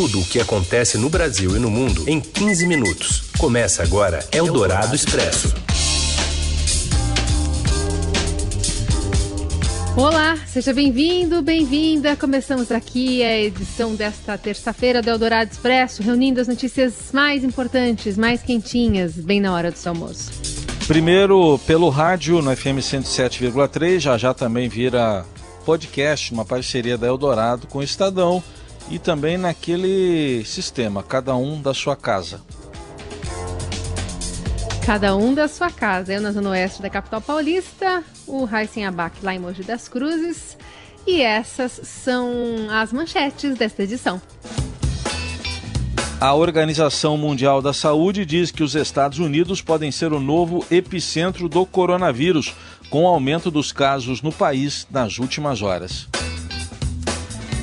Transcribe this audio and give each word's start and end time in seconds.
Tudo 0.00 0.20
o 0.20 0.24
que 0.24 0.40
acontece 0.40 0.96
no 0.96 1.10
Brasil 1.10 1.54
e 1.54 1.58
no 1.58 1.70
mundo 1.70 2.08
em 2.08 2.22
15 2.22 2.66
minutos. 2.66 3.30
Começa 3.36 3.82
agora 3.82 4.26
Eldorado 4.32 4.96
Expresso. 4.96 5.54
Olá, 9.94 10.38
seja 10.46 10.72
bem-vindo, 10.72 11.42
bem-vinda. 11.42 12.16
Começamos 12.16 12.72
aqui 12.72 13.22
a 13.22 13.38
edição 13.40 13.94
desta 13.94 14.38
terça-feira 14.38 15.02
do 15.02 15.10
Eldorado 15.10 15.50
Expresso, 15.52 16.02
reunindo 16.02 16.40
as 16.40 16.48
notícias 16.48 16.94
mais 17.12 17.44
importantes, 17.44 18.16
mais 18.16 18.40
quentinhas, 18.40 19.12
bem 19.16 19.38
na 19.38 19.52
hora 19.52 19.70
do 19.70 19.76
seu 19.76 19.92
almoço. 19.92 20.30
Primeiro 20.88 21.60
pelo 21.66 21.90
rádio 21.90 22.40
no 22.40 22.56
FM 22.56 22.80
107,3, 22.80 23.98
já 23.98 24.16
já 24.16 24.32
também 24.32 24.66
vira 24.66 25.26
podcast, 25.66 26.32
uma 26.32 26.46
parceria 26.46 26.96
da 26.96 27.06
Eldorado 27.06 27.66
com 27.66 27.80
o 27.80 27.82
Estadão 27.82 28.42
e 28.90 28.98
também 28.98 29.38
naquele 29.38 30.44
sistema, 30.44 31.02
cada 31.02 31.36
um 31.36 31.62
da 31.62 31.72
sua 31.72 31.96
casa. 31.96 32.40
Cada 34.84 35.14
um 35.14 35.32
da 35.32 35.46
sua 35.46 35.70
casa. 35.70 36.12
Eu 36.12 36.20
na 36.20 36.32
Zona 36.32 36.50
Oeste 36.50 36.82
da 36.82 36.90
capital 36.90 37.20
paulista, 37.20 38.02
o 38.26 38.44
Raíssen 38.44 38.84
Abac 38.84 39.16
lá 39.22 39.32
em 39.34 39.38
Mogi 39.38 39.62
das 39.62 39.88
Cruzes. 39.88 40.56
E 41.06 41.22
essas 41.22 41.80
são 41.84 42.28
as 42.70 42.92
manchetes 42.92 43.56
desta 43.56 43.84
edição. 43.84 44.20
A 46.20 46.34
Organização 46.34 47.16
Mundial 47.16 47.62
da 47.62 47.72
Saúde 47.72 48.26
diz 48.26 48.50
que 48.50 48.62
os 48.62 48.74
Estados 48.74 49.18
Unidos 49.18 49.62
podem 49.62 49.90
ser 49.90 50.12
o 50.12 50.20
novo 50.20 50.66
epicentro 50.70 51.48
do 51.48 51.64
coronavírus, 51.64 52.54
com 52.90 53.04
o 53.04 53.06
aumento 53.06 53.50
dos 53.50 53.72
casos 53.72 54.20
no 54.20 54.32
país 54.32 54.86
nas 54.90 55.18
últimas 55.18 55.62
horas. 55.62 56.08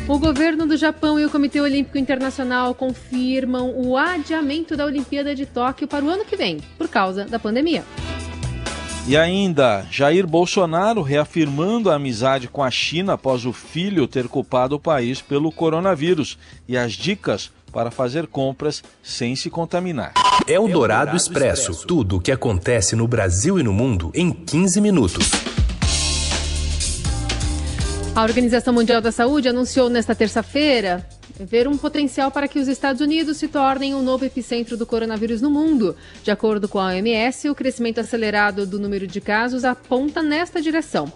O 0.07 0.17
governo 0.17 0.65
do 0.65 0.77
Japão 0.77 1.19
e 1.19 1.25
o 1.25 1.29
Comitê 1.29 1.59
Olímpico 1.59 1.97
Internacional 1.97 2.73
confirmam 2.73 3.73
o 3.75 3.97
adiamento 3.97 4.77
da 4.77 4.85
Olimpíada 4.85 5.35
de 5.35 5.45
Tóquio 5.45 5.85
para 5.85 6.05
o 6.05 6.09
ano 6.09 6.23
que 6.23 6.37
vem, 6.37 6.59
por 6.77 6.87
causa 6.87 7.25
da 7.25 7.37
pandemia. 7.37 7.83
E 9.05 9.17
ainda, 9.17 9.85
Jair 9.91 10.25
Bolsonaro 10.25 11.01
reafirmando 11.01 11.91
a 11.91 11.95
amizade 11.95 12.47
com 12.47 12.63
a 12.63 12.71
China 12.71 13.13
após 13.13 13.45
o 13.45 13.51
filho 13.51 14.07
ter 14.07 14.29
culpado 14.29 14.75
o 14.75 14.79
país 14.79 15.21
pelo 15.21 15.51
coronavírus 15.51 16.37
e 16.69 16.77
as 16.77 16.93
dicas 16.93 17.51
para 17.73 17.91
fazer 17.91 18.27
compras 18.27 18.81
sem 19.03 19.35
se 19.35 19.49
contaminar. 19.49 20.13
É 20.47 20.57
o 20.57 20.69
Dourado 20.69 21.17
Expresso. 21.17 21.85
Tudo 21.85 22.15
o 22.15 22.21
que 22.21 22.31
acontece 22.31 22.95
no 22.95 23.09
Brasil 23.09 23.59
e 23.59 23.63
no 23.63 23.73
mundo 23.73 24.09
em 24.15 24.31
15 24.31 24.79
minutos. 24.79 25.56
A 28.17 28.23
Organização 28.23 28.73
Mundial 28.73 28.99
da 28.99 29.11
Saúde 29.11 29.47
anunciou 29.47 29.91
nesta 29.91 30.15
terça-feira 30.15 31.07
ver 31.39 31.67
um 31.67 31.77
potencial 31.77 32.31
para 32.31 32.47
que 32.47 32.57
os 32.57 32.67
Estados 32.67 32.99
Unidos 32.99 33.37
se 33.37 33.47
tornem 33.47 33.93
o 33.93 33.99
um 33.99 34.01
novo 34.01 34.25
epicentro 34.25 34.75
do 34.75 34.87
coronavírus 34.87 35.39
no 35.39 35.51
mundo. 35.51 35.95
De 36.23 36.31
acordo 36.31 36.67
com 36.67 36.79
a 36.79 36.87
OMS, 36.87 37.47
o 37.47 37.53
crescimento 37.53 37.99
acelerado 37.99 38.65
do 38.65 38.79
número 38.79 39.05
de 39.05 39.21
casos 39.21 39.63
aponta 39.63 40.23
nesta 40.23 40.59
direção. 40.59 41.13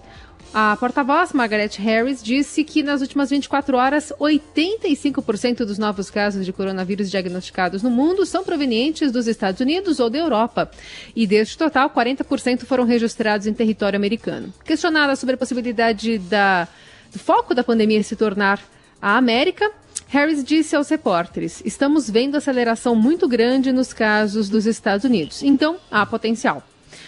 A 0.53 0.77
porta-voz, 0.77 1.33
Margaret 1.33 1.71
Harris, 1.79 2.21
disse 2.21 2.63
que 2.63 2.83
nas 2.83 3.01
últimas 3.01 3.31
24 3.31 3.77
horas, 3.77 4.13
85% 4.19 5.65
dos 5.65 5.79
novos 5.79 6.11
casos 6.11 6.45
de 6.45 6.53
coronavírus 6.53 7.09
diagnosticados 7.09 7.81
no 7.81 7.89
mundo 7.89 8.27
são 8.27 8.43
provenientes 8.43 9.11
dos 9.11 9.25
Estados 9.25 9.59
Unidos 9.59 9.99
ou 9.99 10.07
da 10.07 10.19
Europa. 10.19 10.69
E 11.15 11.25
deste 11.25 11.57
total, 11.57 11.89
40% 11.89 12.65
foram 12.65 12.83
registrados 12.83 13.47
em 13.47 13.53
território 13.55 13.97
americano. 13.97 14.53
Questionada 14.63 15.15
sobre 15.15 15.33
a 15.33 15.37
possibilidade 15.37 16.19
da 16.19 16.67
do 17.11 17.19
foco 17.19 17.53
da 17.53 17.63
pandemia 17.63 18.01
se 18.03 18.15
tornar 18.15 18.59
a 19.01 19.17
América, 19.17 19.71
Harris 20.07 20.43
disse 20.43 20.75
aos 20.75 20.89
repórteres: 20.89 21.61
Estamos 21.65 22.09
vendo 22.09 22.35
aceleração 22.35 22.95
muito 22.95 23.27
grande 23.27 23.71
nos 23.71 23.93
casos 23.93 24.49
dos 24.49 24.65
Estados 24.65 25.05
Unidos, 25.05 25.41
então 25.43 25.77
há 25.89 26.05
potencial. 26.05 26.63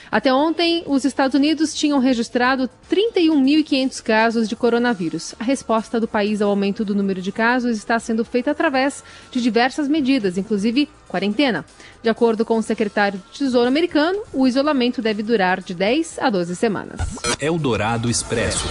Até 0.09 0.31
ontem, 0.31 0.83
os 0.85 1.03
Estados 1.05 1.33
Unidos 1.33 1.73
tinham 1.73 1.97
registrado 1.97 2.69
31.500 2.89 4.01
casos 4.01 4.47
de 4.47 4.55
coronavírus. 4.55 5.33
A 5.39 5.43
resposta 5.43 5.99
do 5.99 6.07
país 6.07 6.39
ao 6.39 6.51
aumento 6.51 6.85
do 6.85 6.93
número 6.93 7.19
de 7.19 7.31
casos 7.31 7.75
está 7.75 7.97
sendo 7.97 8.23
feita 8.23 8.51
através 8.51 9.03
de 9.31 9.41
diversas 9.41 9.87
medidas, 9.87 10.37
inclusive 10.37 10.87
quarentena. 11.07 11.65
De 12.03 12.09
acordo 12.09 12.45
com 12.45 12.57
o 12.57 12.63
secretário 12.63 13.17
do 13.17 13.37
Tesouro 13.37 13.67
americano, 13.67 14.19
o 14.31 14.47
isolamento 14.47 15.01
deve 15.01 15.23
durar 15.23 15.61
de 15.61 15.73
10 15.73 16.19
a 16.19 16.29
12 16.29 16.55
semanas. 16.55 16.99
Eldorado 17.41 18.07
Expresso. 18.07 18.67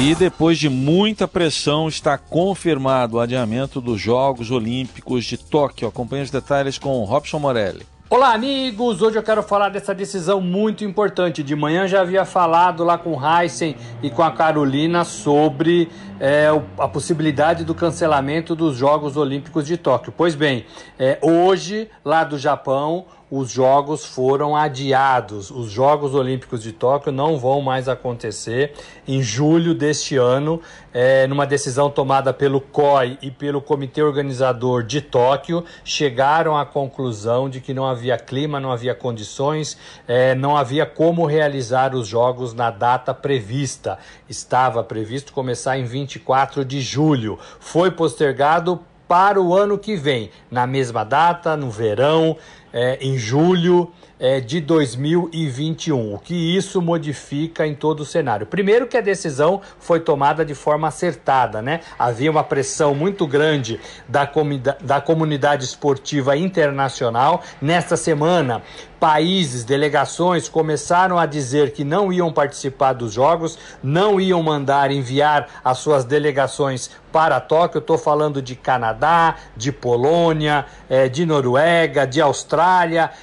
E 0.00 0.14
depois 0.14 0.58
de 0.58 0.68
muita 0.68 1.28
pressão, 1.28 1.86
está 1.86 2.16
confirmado 2.16 3.16
o 3.16 3.20
adiamento 3.20 3.80
dos 3.80 4.00
Jogos 4.00 4.50
Olímpicos 4.50 5.24
de 5.24 5.36
Tóquio. 5.36 5.86
Acompanhe 5.86 6.22
os 6.22 6.30
detalhes 6.30 6.78
com 6.78 7.04
Robson 7.04 7.38
Morelli. 7.38 7.86
Olá, 8.08 8.34
amigos! 8.34 9.00
Hoje 9.00 9.16
eu 9.16 9.22
quero 9.22 9.42
falar 9.42 9.70
dessa 9.70 9.94
decisão 9.94 10.40
muito 10.40 10.84
importante. 10.84 11.42
De 11.42 11.56
manhã 11.56 11.86
já 11.86 12.02
havia 12.02 12.24
falado 12.24 12.84
lá 12.84 12.98
com 12.98 13.16
o 13.16 13.20
Heisen 13.24 13.74
e 14.02 14.10
com 14.10 14.22
a 14.22 14.30
Carolina 14.30 15.04
sobre 15.04 15.88
é, 16.24 16.46
a 16.78 16.86
possibilidade 16.86 17.64
do 17.64 17.74
cancelamento 17.74 18.54
dos 18.54 18.76
Jogos 18.76 19.16
Olímpicos 19.16 19.66
de 19.66 19.76
Tóquio. 19.76 20.14
Pois 20.16 20.36
bem, 20.36 20.64
é, 20.96 21.18
hoje, 21.20 21.90
lá 22.04 22.22
do 22.22 22.38
Japão, 22.38 23.06
os 23.34 23.50
Jogos 23.50 24.04
foram 24.04 24.54
adiados. 24.54 25.50
Os 25.50 25.70
Jogos 25.70 26.14
Olímpicos 26.14 26.62
de 26.62 26.70
Tóquio 26.70 27.10
não 27.10 27.38
vão 27.38 27.62
mais 27.62 27.88
acontecer 27.88 28.74
em 29.08 29.22
julho 29.22 29.74
deste 29.74 30.16
ano, 30.16 30.60
é, 30.92 31.26
numa 31.26 31.46
decisão 31.46 31.88
tomada 31.88 32.34
pelo 32.34 32.60
COI 32.60 33.16
e 33.22 33.30
pelo 33.30 33.62
Comitê 33.62 34.02
Organizador 34.02 34.82
de 34.82 35.00
Tóquio. 35.00 35.64
Chegaram 35.82 36.58
à 36.58 36.66
conclusão 36.66 37.48
de 37.48 37.58
que 37.58 37.72
não 37.72 37.86
havia 37.86 38.18
clima, 38.18 38.60
não 38.60 38.70
havia 38.70 38.94
condições, 38.94 39.78
é, 40.06 40.34
não 40.34 40.54
havia 40.54 40.84
como 40.84 41.24
realizar 41.24 41.94
os 41.94 42.06
Jogos 42.06 42.52
na 42.52 42.70
data 42.70 43.14
prevista. 43.14 43.98
Estava 44.28 44.84
previsto 44.84 45.32
começar 45.32 45.78
em 45.78 45.84
24 46.12 46.64
de 46.64 46.80
julho. 46.80 47.38
Foi 47.60 47.90
postergado 47.90 48.80
para 49.08 49.40
o 49.40 49.54
ano 49.54 49.78
que 49.78 49.94
vem, 49.96 50.30
na 50.50 50.66
mesma 50.66 51.04
data, 51.04 51.56
no 51.56 51.70
verão 51.70 52.36
é, 52.72 52.98
em 53.00 53.18
julho 53.18 53.92
é, 54.18 54.40
de 54.40 54.60
2021. 54.60 56.14
O 56.14 56.18
que 56.18 56.56
isso 56.56 56.80
modifica 56.80 57.66
em 57.66 57.74
todo 57.74 58.00
o 58.00 58.04
cenário? 58.04 58.46
Primeiro 58.46 58.86
que 58.86 58.96
a 58.96 59.00
decisão 59.00 59.60
foi 59.78 60.00
tomada 60.00 60.44
de 60.44 60.54
forma 60.54 60.88
acertada, 60.88 61.60
né? 61.60 61.80
Havia 61.98 62.30
uma 62.30 62.44
pressão 62.44 62.94
muito 62.94 63.26
grande 63.26 63.80
da, 64.08 64.30
da 64.80 65.00
comunidade 65.00 65.64
esportiva 65.64 66.36
internacional. 66.36 67.42
Nesta 67.60 67.96
semana, 67.96 68.62
países, 69.00 69.64
delegações 69.64 70.48
começaram 70.48 71.18
a 71.18 71.26
dizer 71.26 71.72
que 71.72 71.82
não 71.82 72.12
iam 72.12 72.32
participar 72.32 72.92
dos 72.92 73.12
jogos, 73.12 73.58
não 73.82 74.20
iam 74.20 74.40
mandar 74.42 74.92
enviar 74.92 75.48
as 75.64 75.78
suas 75.78 76.04
delegações 76.04 76.90
para 77.10 77.40
Tóquio. 77.40 77.80
Estou 77.80 77.98
falando 77.98 78.40
de 78.40 78.54
Canadá, 78.54 79.34
de 79.56 79.72
Polônia, 79.72 80.64
é, 80.88 81.08
de 81.08 81.26
Noruega, 81.26 82.06
de 82.06 82.20
Austrália 82.20 82.61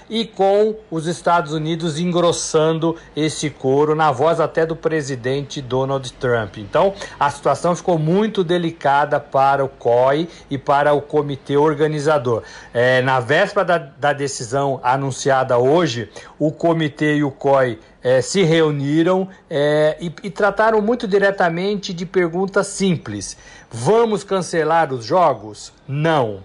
e 0.10 0.26
com 0.26 0.76
os 0.90 1.08
Estados 1.08 1.54
Unidos 1.54 2.00
engrossando 2.00 2.96
esse 3.16 3.50
coro 3.50 3.96
na 3.96 4.12
voz 4.12 4.40
até 4.40 4.66
do 4.66 4.76
presidente 4.76 5.62
Donald 5.62 6.12
Trump. 6.14 6.58
Então 6.58 6.94
a 7.20 7.30
situação 7.30 7.76
ficou 7.76 8.00
muito 8.00 8.44
delicada 8.44 9.20
para 9.20 9.66
o 9.66 9.70
COI 9.70 10.28
e 10.50 10.58
para 10.58 10.94
o 10.94 11.02
comitê 11.02 11.58
organizador. 11.58 12.44
É, 12.74 13.02
na 13.02 13.20
véspera 13.20 13.66
da, 13.66 13.78
da 13.78 14.14
decisão 14.14 14.80
anunciada 14.84 15.58
hoje, 15.58 15.90
hoje 15.90 16.10
o 16.38 16.52
comitê 16.52 17.18
e 17.18 17.24
o 17.24 17.32
COI 17.32 17.80
é, 18.04 18.22
se 18.22 18.44
reuniram 18.44 19.28
é, 19.50 19.98
e, 20.00 20.12
e 20.24 20.30
trataram 20.30 20.82
muito 20.82 21.08
diretamente 21.08 21.94
de 21.94 22.06
perguntas 22.06 22.68
simples. 22.68 23.36
Vamos 23.72 24.24
cancelar 24.24 24.94
os 24.94 25.04
jogos? 25.04 25.74
Não. 25.88 26.42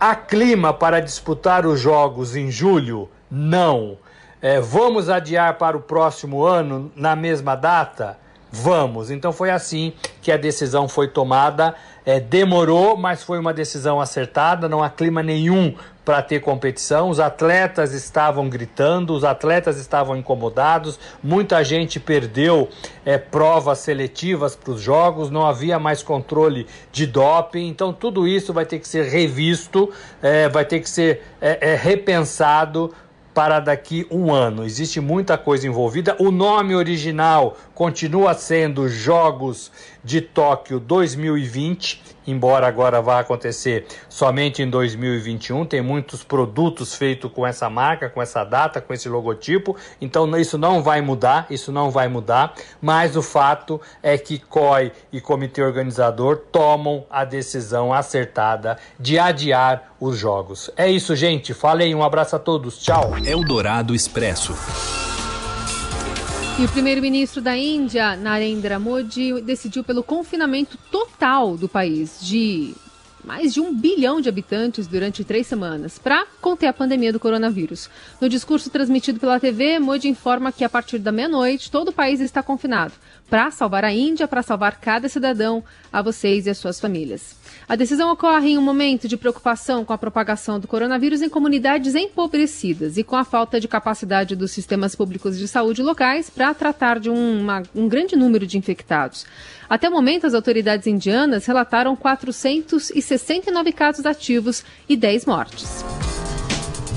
Há 0.00 0.14
clima 0.14 0.72
para 0.72 1.00
disputar 1.00 1.66
os 1.66 1.80
jogos 1.80 2.36
em 2.36 2.52
julho? 2.52 3.08
Não. 3.28 3.98
É, 4.40 4.60
vamos 4.60 5.08
adiar 5.08 5.58
para 5.58 5.76
o 5.76 5.80
próximo 5.80 6.44
ano 6.44 6.92
na 6.94 7.16
mesma 7.16 7.56
data? 7.56 8.16
Vamos. 8.52 9.10
Então 9.10 9.32
foi 9.32 9.50
assim 9.50 9.92
que 10.22 10.30
a 10.30 10.36
decisão 10.36 10.88
foi 10.88 11.08
tomada. 11.08 11.74
É, 12.06 12.20
demorou, 12.20 12.96
mas 12.96 13.24
foi 13.24 13.40
uma 13.40 13.52
decisão 13.52 14.00
acertada. 14.00 14.68
Não 14.68 14.84
há 14.84 14.88
clima 14.88 15.20
nenhum 15.20 15.74
para 16.08 16.22
ter 16.22 16.40
competição. 16.40 17.10
Os 17.10 17.20
atletas 17.20 17.92
estavam 17.92 18.48
gritando, 18.48 19.12
os 19.12 19.24
atletas 19.24 19.76
estavam 19.78 20.16
incomodados, 20.16 20.98
muita 21.22 21.62
gente 21.62 22.00
perdeu 22.00 22.70
é, 23.04 23.18
provas 23.18 23.80
seletivas 23.80 24.56
para 24.56 24.72
os 24.72 24.80
jogos, 24.80 25.28
não 25.30 25.46
havia 25.46 25.78
mais 25.78 26.02
controle 26.02 26.66
de 26.90 27.06
doping. 27.06 27.68
Então, 27.68 27.92
tudo 27.92 28.26
isso 28.26 28.54
vai 28.54 28.64
ter 28.64 28.78
que 28.78 28.88
ser 28.88 29.04
revisto, 29.04 29.92
é, 30.22 30.48
vai 30.48 30.64
ter 30.64 30.80
que 30.80 30.88
ser 30.88 31.20
é, 31.42 31.72
é 31.72 31.74
repensado 31.74 32.90
para 33.38 33.60
daqui 33.60 34.06
um 34.10 34.32
ano. 34.32 34.64
Existe 34.64 35.00
muita 35.00 35.38
coisa 35.38 35.68
envolvida. 35.68 36.16
O 36.18 36.30
nome 36.30 36.74
original 36.74 37.56
continua 37.72 38.34
sendo 38.34 38.88
Jogos 38.88 39.70
de 40.02 40.20
Tóquio 40.20 40.80
2020, 40.80 42.02
embora 42.30 42.66
agora 42.66 43.00
vá 43.00 43.20
acontecer 43.20 43.86
somente 44.08 44.62
em 44.62 44.68
2021. 44.68 45.64
Tem 45.64 45.80
muitos 45.80 46.22
produtos 46.22 46.94
feitos 46.94 47.30
com 47.32 47.46
essa 47.46 47.68
marca, 47.70 48.08
com 48.08 48.20
essa 48.20 48.44
data, 48.44 48.80
com 48.80 48.92
esse 48.92 49.08
logotipo. 49.08 49.76
Então 50.00 50.36
isso 50.36 50.58
não 50.58 50.82
vai 50.82 51.00
mudar, 51.00 51.46
isso 51.50 51.72
não 51.72 51.90
vai 51.90 52.08
mudar. 52.08 52.54
Mas 52.80 53.16
o 53.16 53.22
fato 53.22 53.80
é 54.02 54.16
que 54.18 54.38
COI 54.38 54.92
e 55.12 55.20
comitê 55.20 55.62
organizador 55.62 56.36
tomam 56.52 57.04
a 57.10 57.24
decisão 57.24 57.92
acertada 57.92 58.78
de 58.98 59.18
adiar 59.18 59.94
os 60.00 60.18
jogos. 60.18 60.70
É 60.76 60.88
isso, 60.90 61.16
gente. 61.16 61.54
Falei, 61.54 61.94
um 61.94 62.02
abraço 62.02 62.36
a 62.36 62.38
todos. 62.38 62.78
Tchau. 62.78 63.14
Eldorado 63.24 63.94
Expresso. 63.94 64.54
E 66.58 66.64
o 66.64 66.68
primeiro-ministro 66.68 67.40
da 67.40 67.56
Índia, 67.56 68.16
Narendra 68.16 68.80
Modi, 68.80 69.40
decidiu 69.42 69.84
pelo 69.84 70.02
confinamento 70.02 70.76
total 70.90 71.56
do 71.56 71.68
país 71.68 72.18
de 72.20 72.74
mais 73.24 73.54
de 73.54 73.60
um 73.60 73.72
bilhão 73.72 74.20
de 74.20 74.28
habitantes 74.28 74.86
durante 74.88 75.22
três 75.22 75.46
semanas 75.46 75.98
para 75.98 76.26
conter 76.40 76.66
a 76.66 76.72
pandemia 76.72 77.12
do 77.12 77.20
coronavírus. 77.20 77.88
No 78.20 78.28
discurso 78.28 78.70
transmitido 78.70 79.20
pela 79.20 79.38
TV, 79.38 79.78
Modi 79.78 80.08
informa 80.08 80.50
que 80.50 80.64
a 80.64 80.68
partir 80.68 80.98
da 80.98 81.12
meia-noite 81.12 81.70
todo 81.70 81.88
o 81.88 81.92
país 81.92 82.20
está 82.20 82.42
confinado 82.42 82.94
para 83.28 83.50
salvar 83.50 83.84
a 83.84 83.92
Índia, 83.92 84.26
para 84.26 84.42
salvar 84.42 84.80
cada 84.80 85.08
cidadão, 85.08 85.62
a 85.92 86.02
vocês 86.02 86.46
e 86.46 86.50
as 86.50 86.58
suas 86.58 86.80
famílias. 86.80 87.36
A 87.68 87.76
decisão 87.76 88.10
ocorre 88.10 88.50
em 88.50 88.58
um 88.58 88.62
momento 88.62 89.06
de 89.06 89.16
preocupação 89.16 89.84
com 89.84 89.92
a 89.92 89.98
propagação 89.98 90.58
do 90.58 90.66
coronavírus 90.66 91.20
em 91.20 91.28
comunidades 91.28 91.94
empobrecidas 91.94 92.96
e 92.96 93.04
com 93.04 93.16
a 93.16 93.24
falta 93.24 93.60
de 93.60 93.68
capacidade 93.68 94.34
dos 94.34 94.50
sistemas 94.50 94.94
públicos 94.94 95.38
de 95.38 95.46
saúde 95.46 95.82
locais 95.82 96.30
para 96.30 96.54
tratar 96.54 96.98
de 96.98 97.10
uma, 97.10 97.62
um 97.74 97.86
grande 97.86 98.16
número 98.16 98.46
de 98.46 98.56
infectados. 98.56 99.26
Até 99.68 99.88
o 99.88 99.92
momento, 99.92 100.26
as 100.26 100.32
autoridades 100.32 100.86
indianas 100.86 101.44
relataram 101.44 101.94
469 101.94 103.72
casos 103.72 104.06
ativos 104.06 104.64
e 104.88 104.96
10 104.96 105.26
mortes. 105.26 105.84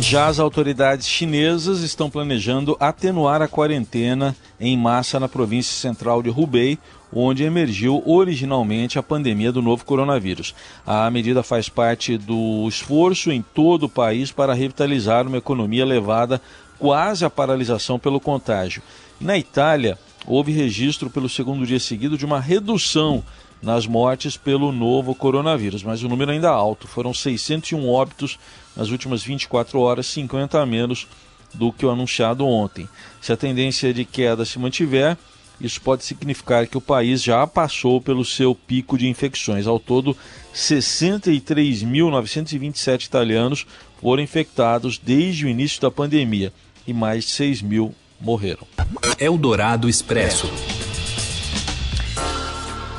Já 0.01 0.27
as 0.27 0.39
autoridades 0.39 1.07
chinesas 1.07 1.81
estão 1.81 2.09
planejando 2.09 2.75
atenuar 2.79 3.41
a 3.41 3.47
quarentena 3.47 4.35
em 4.59 4.75
massa 4.75 5.19
na 5.19 5.29
província 5.29 5.73
central 5.73 6.23
de 6.23 6.29
Hubei, 6.29 6.77
onde 7.13 7.43
emergiu 7.43 8.03
originalmente 8.05 8.97
a 8.97 9.03
pandemia 9.03 9.51
do 9.51 9.61
novo 9.61 9.85
coronavírus. 9.85 10.55
A 10.85 11.09
medida 11.09 11.43
faz 11.43 11.69
parte 11.69 12.17
do 12.17 12.67
esforço 12.67 13.31
em 13.31 13.41
todo 13.41 13.83
o 13.83 13.89
país 13.89 14.31
para 14.31 14.53
revitalizar 14.53 15.27
uma 15.27 15.37
economia 15.37 15.85
levada 15.85 16.41
quase 16.77 17.23
à 17.23 17.29
paralisação 17.29 17.99
pelo 17.99 18.19
contágio. 18.19 18.81
Na 19.19 19.37
Itália, 19.37 19.97
houve 20.25 20.51
registro 20.51 21.09
pelo 21.09 21.29
segundo 21.29 21.65
dia 21.65 21.79
seguido 21.79 22.17
de 22.17 22.25
uma 22.25 22.39
redução 22.39 23.23
nas 23.61 23.85
mortes 23.85 24.35
pelo 24.35 24.71
novo 24.71 25.13
coronavírus, 25.13 25.83
mas 25.83 26.01
o 26.03 26.09
número 26.09 26.31
ainda 26.31 26.47
é 26.47 26.51
alto. 26.51 26.87
Foram 26.87 27.13
601 27.13 27.87
óbitos 27.87 28.39
nas 28.75 28.89
últimas 28.89 29.23
24 29.23 29.79
horas, 29.79 30.07
50 30.07 30.61
a 30.61 30.65
menos 30.65 31.07
do 31.53 31.71
que 31.71 31.85
o 31.85 31.89
anunciado 31.89 32.45
ontem. 32.45 32.89
Se 33.21 33.31
a 33.33 33.37
tendência 33.37 33.93
de 33.93 34.03
queda 34.05 34.45
se 34.45 34.57
mantiver, 34.57 35.17
isso 35.59 35.81
pode 35.81 36.03
significar 36.03 36.65
que 36.65 36.77
o 36.77 36.81
país 36.81 37.21
já 37.21 37.45
passou 37.45 38.01
pelo 38.01 38.25
seu 38.25 38.55
pico 38.55 38.97
de 38.97 39.07
infecções. 39.07 39.67
Ao 39.67 39.79
todo, 39.79 40.17
63.927 40.55 43.05
italianos 43.05 43.67
foram 43.99 44.23
infectados 44.23 44.97
desde 44.97 45.45
o 45.45 45.49
início 45.49 45.79
da 45.81 45.91
pandemia 45.91 46.51
e 46.87 46.93
mais 46.93 47.25
de 47.25 47.31
6 47.31 47.61
mil 47.61 47.93
morreram. 48.19 48.65
Eldorado 49.19 49.87
Expresso. 49.87 50.49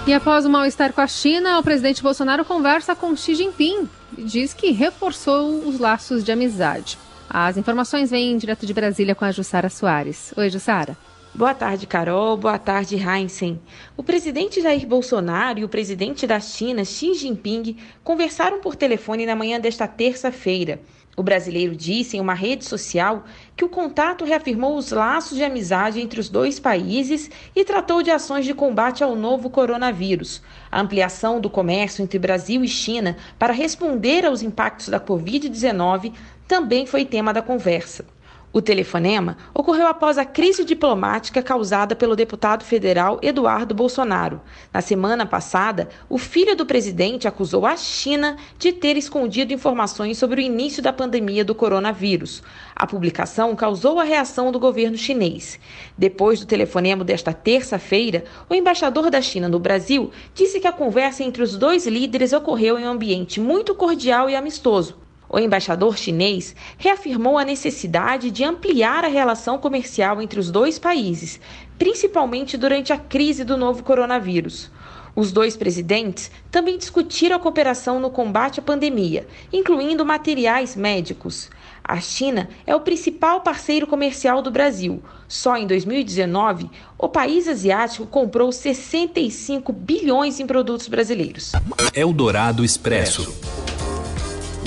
E 0.06 0.12
após 0.12 0.44
o 0.44 0.50
mal-estar 0.50 0.92
com 0.92 1.00
a 1.00 1.06
China, 1.06 1.58
o 1.58 1.62
presidente 1.62 2.02
Bolsonaro 2.02 2.44
conversa 2.44 2.94
com 2.94 3.16
Xi 3.16 3.34
Jinping 3.34 3.88
diz 4.18 4.52
que 4.54 4.70
reforçou 4.70 5.66
os 5.66 5.78
laços 5.78 6.24
de 6.24 6.32
amizade. 6.32 6.98
As 7.28 7.56
informações 7.56 8.10
vêm 8.10 8.36
direto 8.36 8.66
de 8.66 8.74
Brasília 8.74 9.14
com 9.14 9.24
a 9.24 9.32
Jussara 9.32 9.70
Soares. 9.70 10.32
Oi, 10.36 10.50
Jussara. 10.50 10.96
Boa 11.34 11.54
tarde, 11.54 11.86
Carol. 11.86 12.36
Boa 12.36 12.58
tarde, 12.58 12.96
Heinzen. 12.96 13.58
O 13.96 14.02
presidente 14.02 14.60
Jair 14.60 14.86
Bolsonaro 14.86 15.58
e 15.58 15.64
o 15.64 15.68
presidente 15.68 16.26
da 16.26 16.38
China, 16.38 16.84
Xi 16.84 17.14
Jinping, 17.14 17.78
conversaram 18.04 18.60
por 18.60 18.76
telefone 18.76 19.24
na 19.24 19.34
manhã 19.34 19.58
desta 19.58 19.88
terça-feira. 19.88 20.78
O 21.14 21.22
brasileiro 21.22 21.76
disse 21.76 22.16
em 22.16 22.20
uma 22.20 22.32
rede 22.32 22.64
social 22.64 23.24
que 23.54 23.64
o 23.64 23.68
contato 23.68 24.24
reafirmou 24.24 24.76
os 24.76 24.90
laços 24.90 25.36
de 25.36 25.44
amizade 25.44 26.00
entre 26.00 26.18
os 26.18 26.30
dois 26.30 26.58
países 26.58 27.30
e 27.54 27.64
tratou 27.64 28.02
de 28.02 28.10
ações 28.10 28.46
de 28.46 28.54
combate 28.54 29.04
ao 29.04 29.14
novo 29.14 29.50
coronavírus. 29.50 30.42
A 30.70 30.80
ampliação 30.80 31.38
do 31.38 31.50
comércio 31.50 32.02
entre 32.02 32.18
Brasil 32.18 32.64
e 32.64 32.68
China 32.68 33.16
para 33.38 33.52
responder 33.52 34.24
aos 34.24 34.42
impactos 34.42 34.88
da 34.88 34.98
Covid-19 34.98 36.14
também 36.48 36.86
foi 36.86 37.04
tema 37.04 37.32
da 37.32 37.42
conversa. 37.42 38.06
O 38.54 38.60
telefonema 38.60 39.38
ocorreu 39.54 39.86
após 39.86 40.18
a 40.18 40.26
crise 40.26 40.62
diplomática 40.62 41.42
causada 41.42 41.96
pelo 41.96 42.14
deputado 42.14 42.62
federal 42.62 43.18
Eduardo 43.22 43.74
Bolsonaro. 43.74 44.42
Na 44.70 44.82
semana 44.82 45.24
passada, 45.24 45.88
o 46.06 46.18
filho 46.18 46.54
do 46.54 46.66
presidente 46.66 47.26
acusou 47.26 47.64
a 47.64 47.74
China 47.78 48.36
de 48.58 48.70
ter 48.70 48.98
escondido 48.98 49.54
informações 49.54 50.18
sobre 50.18 50.42
o 50.42 50.44
início 50.44 50.82
da 50.82 50.92
pandemia 50.92 51.42
do 51.42 51.54
coronavírus. 51.54 52.42
A 52.76 52.86
publicação 52.86 53.56
causou 53.56 53.98
a 53.98 54.04
reação 54.04 54.52
do 54.52 54.60
governo 54.60 54.98
chinês. 54.98 55.58
Depois 55.96 56.38
do 56.38 56.44
telefonema 56.44 57.02
desta 57.02 57.32
terça-feira, 57.32 58.24
o 58.50 58.54
embaixador 58.54 59.08
da 59.08 59.22
China 59.22 59.48
no 59.48 59.58
Brasil 59.58 60.10
disse 60.34 60.60
que 60.60 60.66
a 60.66 60.72
conversa 60.72 61.24
entre 61.24 61.42
os 61.42 61.56
dois 61.56 61.86
líderes 61.86 62.34
ocorreu 62.34 62.78
em 62.78 62.84
um 62.84 62.90
ambiente 62.90 63.40
muito 63.40 63.74
cordial 63.74 64.28
e 64.28 64.36
amistoso 64.36 65.01
o 65.32 65.38
embaixador 65.38 65.96
chinês 65.96 66.54
reafirmou 66.76 67.38
a 67.38 67.44
necessidade 67.44 68.30
de 68.30 68.44
ampliar 68.44 69.02
a 69.02 69.08
relação 69.08 69.56
comercial 69.56 70.20
entre 70.20 70.38
os 70.38 70.50
dois 70.50 70.78
países, 70.78 71.40
principalmente 71.78 72.58
durante 72.58 72.92
a 72.92 72.98
crise 72.98 73.42
do 73.42 73.56
novo 73.56 73.82
coronavírus. 73.82 74.70
Os 75.14 75.30
dois 75.30 75.56
presidentes 75.56 76.30
também 76.50 76.78
discutiram 76.78 77.36
a 77.36 77.38
cooperação 77.38 78.00
no 78.00 78.10
combate 78.10 78.60
à 78.60 78.62
pandemia, 78.62 79.26
incluindo 79.52 80.06
materiais 80.06 80.74
médicos. 80.74 81.50
A 81.84 82.00
China 82.00 82.48
é 82.66 82.74
o 82.74 82.80
principal 82.80 83.40
parceiro 83.40 83.86
comercial 83.86 84.40
do 84.40 84.50
Brasil. 84.50 85.02
Só 85.28 85.56
em 85.56 85.66
2019, 85.66 86.70
o 86.96 87.08
país 87.08 87.48
asiático 87.48 88.06
comprou 88.06 88.52
65 88.52 89.72
bilhões 89.72 90.40
em 90.40 90.46
produtos 90.46 90.88
brasileiros. 90.88 91.52
Eldorado 91.94 92.64
Expresso. 92.64 93.34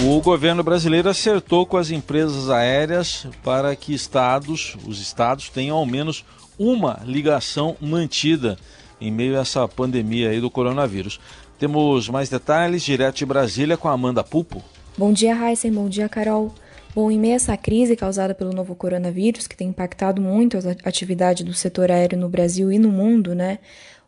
O 0.03 0.21
governo 0.21 0.63
brasileiro 0.63 1.09
acertou 1.09 1.65
com 1.65 1.77
as 1.77 1.89
empresas 1.89 2.49
aéreas 2.49 3.27
para 3.43 3.75
que 3.75 3.93
estados, 3.93 4.75
os 4.85 4.99
estados 4.99 5.49
tenham 5.49 5.77
ao 5.77 5.85
menos 5.85 6.25
uma 6.59 7.01
ligação 7.05 7.75
mantida 7.79 8.57
em 8.99 9.11
meio 9.11 9.37
a 9.37 9.41
essa 9.41 9.67
pandemia 9.67 10.29
aí 10.29 10.41
do 10.41 10.49
coronavírus. 10.49 11.19
Temos 11.57 12.09
mais 12.09 12.29
detalhes 12.29 12.83
direto 12.83 13.17
de 13.17 13.25
Brasília 13.25 13.77
com 13.77 13.87
a 13.87 13.93
Amanda 13.93 14.23
Pupo. 14.23 14.61
Bom 14.97 15.13
dia, 15.13 15.35
Heisen. 15.35 15.71
Bom 15.71 15.87
dia, 15.87 16.09
Carol. 16.09 16.53
Bom, 16.93 17.09
em 17.09 17.19
meio 17.19 17.33
a 17.33 17.35
essa 17.35 17.57
crise 17.57 17.95
causada 17.95 18.33
pelo 18.33 18.53
novo 18.53 18.75
coronavírus, 18.75 19.47
que 19.47 19.55
tem 19.57 19.69
impactado 19.69 20.21
muito 20.21 20.57
a 20.57 20.87
atividade 20.87 21.43
do 21.43 21.53
setor 21.53 21.91
aéreo 21.91 22.17
no 22.17 22.29
Brasil 22.29 22.71
e 22.71 22.79
no 22.79 22.89
mundo, 22.89 23.33
né? 23.33 23.59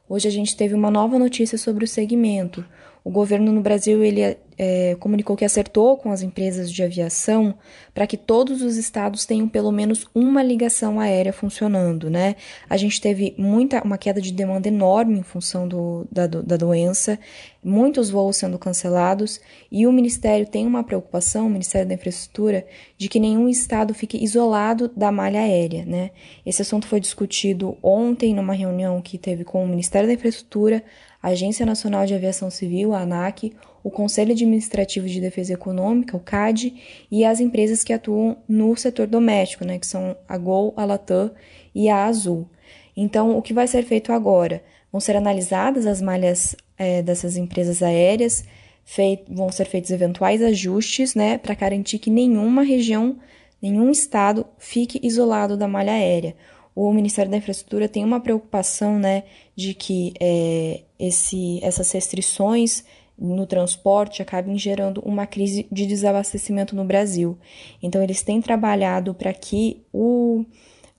Hoje 0.08 0.28
a 0.28 0.32
gente 0.32 0.56
teve 0.56 0.74
uma 0.74 0.90
nova 0.90 1.20
notícia 1.20 1.58
sobre 1.58 1.84
o 1.84 1.88
segmento. 1.88 2.64
O 3.08 3.10
governo 3.10 3.54
no 3.54 3.62
Brasil 3.62 4.04
ele 4.04 4.36
é, 4.58 4.98
comunicou 5.00 5.38
que 5.38 5.46
acertou 5.46 5.96
com 5.96 6.12
as 6.12 6.22
empresas 6.22 6.70
de 6.70 6.84
aviação 6.84 7.56
para 7.94 8.06
que 8.06 8.18
todos 8.18 8.62
os 8.62 8.76
estados 8.76 9.26
tenham 9.26 9.48
pelo 9.48 9.72
menos 9.72 10.06
uma 10.14 10.44
ligação 10.44 11.00
aérea 11.00 11.32
funcionando, 11.32 12.10
né? 12.10 12.36
A 12.70 12.76
gente 12.76 13.00
teve 13.00 13.34
muita 13.38 13.82
uma 13.82 13.98
queda 13.98 14.20
de 14.20 14.34
demanda 14.34 14.68
enorme 14.68 15.20
em 15.20 15.24
função 15.24 15.70
do, 15.70 16.06
da, 16.12 16.28
da 16.28 16.58
doença, 16.58 17.18
muitos 17.64 18.10
voos 18.10 18.36
sendo 18.36 18.60
cancelados 18.60 19.40
e 19.72 19.88
o 19.88 19.92
Ministério 19.94 20.46
tem 20.46 20.68
uma 20.68 20.84
preocupação, 20.84 21.48
o 21.48 21.50
Ministério 21.50 21.88
da 21.88 21.94
Infraestrutura, 21.94 22.66
de 22.98 23.08
que 23.08 23.22
nenhum 23.22 23.48
estado 23.48 23.94
fique 23.94 24.22
isolado 24.22 24.92
da 24.94 25.14
malha 25.14 25.40
aérea, 25.40 25.86
né? 25.86 26.12
Esse 26.46 26.62
assunto 26.62 26.88
foi 26.88 27.00
discutido 27.00 27.78
ontem 27.82 28.34
numa 28.34 28.54
reunião 28.54 29.02
que 29.02 29.18
teve 29.18 29.46
com 29.46 29.64
o 29.64 29.68
Ministério 29.68 30.10
da 30.10 30.14
Infraestrutura, 30.14 30.84
a 31.22 31.30
Agência 31.30 31.66
Nacional 31.66 32.06
de 32.06 32.14
Aviação 32.14 32.50
Civil, 32.50 32.94
a 32.94 33.02
ANAC, 33.02 33.54
o 33.84 33.90
Conselho 33.90 34.32
Administrativo 34.32 35.08
de 35.08 35.22
Defesa 35.22 35.54
Econômica, 35.54 36.18
o 36.18 36.20
CAD, 36.20 36.74
e 37.10 37.24
as 37.24 37.40
empresas 37.40 37.84
que 37.84 37.94
atuam 37.94 38.38
no 38.48 38.76
setor 38.76 39.08
doméstico, 39.08 39.66
né, 39.66 39.80
que 39.80 39.88
são 39.88 40.16
a 40.28 40.38
Gol, 40.38 40.74
a 40.76 40.86
Latam 40.86 41.32
e 41.74 41.90
a 41.90 42.06
Azul. 42.06 42.48
Então, 42.96 43.38
o 43.38 43.42
que 43.42 43.54
vai 43.54 43.68
ser 43.68 43.84
feito 43.84 44.12
agora? 44.12 44.64
Vão 44.92 45.00
ser 45.00 45.16
analisadas 45.16 45.86
as 45.86 46.02
malhas 46.02 46.56
é, 46.78 47.02
dessas 47.02 47.38
empresas 47.38 47.82
aéreas, 47.82 48.44
vão 49.30 49.52
ser 49.52 49.66
feitos 49.66 49.92
eventuais 49.92 50.42
ajustes 50.42 51.14
né, 51.14 51.38
para 51.38 51.54
garantir 51.54 52.00
que 52.00 52.10
nenhuma 52.10 52.64
região, 52.64 53.18
nenhum 53.62 53.92
estado 53.92 54.46
fique 54.58 55.00
isolado 55.04 55.58
da 55.58 55.68
malha 55.68 55.94
aérea. 55.94 56.36
O 56.78 56.94
Ministério 56.94 57.32
da 57.32 57.38
Infraestrutura 57.38 57.90
tem 57.90 58.06
uma 58.06 58.20
preocupação 58.20 59.00
né, 59.00 59.24
de 59.56 59.74
que 59.74 60.14
é, 60.20 60.82
esse, 61.00 61.60
essas 61.64 61.92
restrições 61.92 62.84
no 63.18 63.48
transporte 63.48 64.22
acabem 64.22 64.60
gerando 64.60 65.02
uma 65.02 65.26
crise 65.26 65.66
de 65.72 65.88
desabastecimento 65.88 66.76
no 66.76 66.86
Brasil. 66.86 67.36
Então, 67.82 68.04
eles 68.04 68.22
têm 68.22 68.40
trabalhado 68.44 69.16
para 69.16 69.34
que 69.34 69.82
o, 69.92 70.46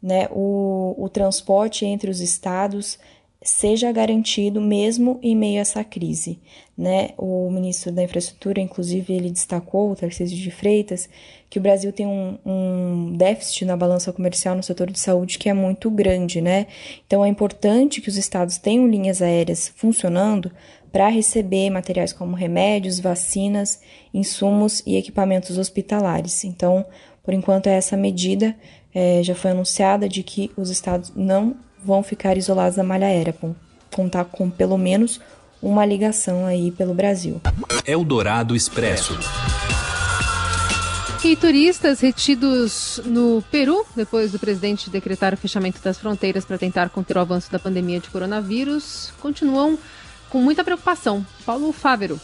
né, 0.02 0.26
o, 0.32 0.97
o 0.99 1.08
transporte 1.08 1.87
entre 1.87 2.11
os 2.11 2.20
estados 2.20 2.99
seja 3.40 3.92
garantido 3.92 4.61
mesmo 4.61 5.20
em 5.23 5.37
meio 5.37 5.58
a 5.58 5.61
essa 5.61 5.85
crise. 5.85 6.40
Né? 6.76 7.11
O 7.16 7.49
ministro 7.50 7.92
da 7.92 8.02
Infraestrutura, 8.02 8.61
inclusive, 8.61 9.12
ele 9.14 9.30
destacou, 9.30 9.92
o 9.92 9.97
Tarcísio 9.97 10.37
de 10.37 10.50
Freitas, 10.50 11.08
que 11.50 11.59
o 11.59 11.62
Brasil 11.62 11.93
tem 11.93 12.07
um, 12.07 12.38
um, 12.45 13.12
déficit 13.17 13.64
na 13.64 13.76
balança 13.76 14.12
comercial 14.12 14.55
no 14.55 14.62
setor 14.62 14.90
de 14.90 14.99
saúde 14.99 15.38
que 15.38 15.49
é 15.49 15.55
muito 15.55 15.90
grande. 15.90 16.40
Né? 16.40 16.67
Então, 17.07 17.25
é 17.25 17.28
importante 17.28 18.00
que 18.00 18.09
os 18.09 18.17
estados 18.17 18.59
tenham 18.59 18.87
linhas 18.88 19.23
aéreas 19.23 19.73
funcionando 19.75 20.50
para 20.93 21.09
receber 21.09 21.71
materiais 21.71 22.12
como 22.12 22.35
remédios, 22.35 22.99
vacinas, 22.99 23.81
insumos 24.12 24.83
e 24.87 24.97
equipamentos 24.97 25.59
hospitalares. 25.59 26.45
Então, 26.45 26.85
por 27.23 27.35
enquanto, 27.35 27.67
é 27.67 27.75
essa 27.75 27.97
medida 27.97 28.57
é, 28.95 29.23
já 29.23 29.35
foi 29.35 29.50
anunciada 29.50 30.09
de 30.09 30.23
que 30.23 30.50
os 30.57 30.71
estados 30.71 31.12
não 31.14 31.57
vão 31.85 32.02
ficar 32.02 32.37
isolados 32.37 32.76
da 32.76 32.83
malha 32.83 33.07
aérea, 33.07 33.35
vão 33.40 33.55
contar 33.95 34.25
com 34.25 34.50
pelo 34.50 34.78
menos 34.78 35.21
uma 35.62 35.85
ligação 35.85 36.47
aí 36.47 36.71
pelo 36.71 36.95
Brasil. 36.95 37.40
Eldorado 37.87 38.55
Expresso. 38.57 39.19
E 41.25 41.34
turistas 41.34 42.00
retidos 42.00 43.00
no 43.04 43.42
Peru, 43.50 43.84
depois 43.96 44.30
do 44.30 44.38
presidente 44.38 44.88
decretar 44.88 45.34
o 45.34 45.37
fechamento 45.37 45.80
das 45.82 45.98
fronteiras 45.98 46.44
para 46.44 46.56
tentar 46.56 46.88
conter 46.90 47.16
o 47.16 47.20
avanço 47.20 47.50
da 47.50 47.58
pandemia 47.58 47.98
de 47.98 48.08
coronavírus, 48.08 49.12
continuam 49.20 49.76
com 50.30 50.40
muita 50.40 50.62
preocupação. 50.62 51.26
Paulo 51.44 51.72
Fávero. 51.72 52.20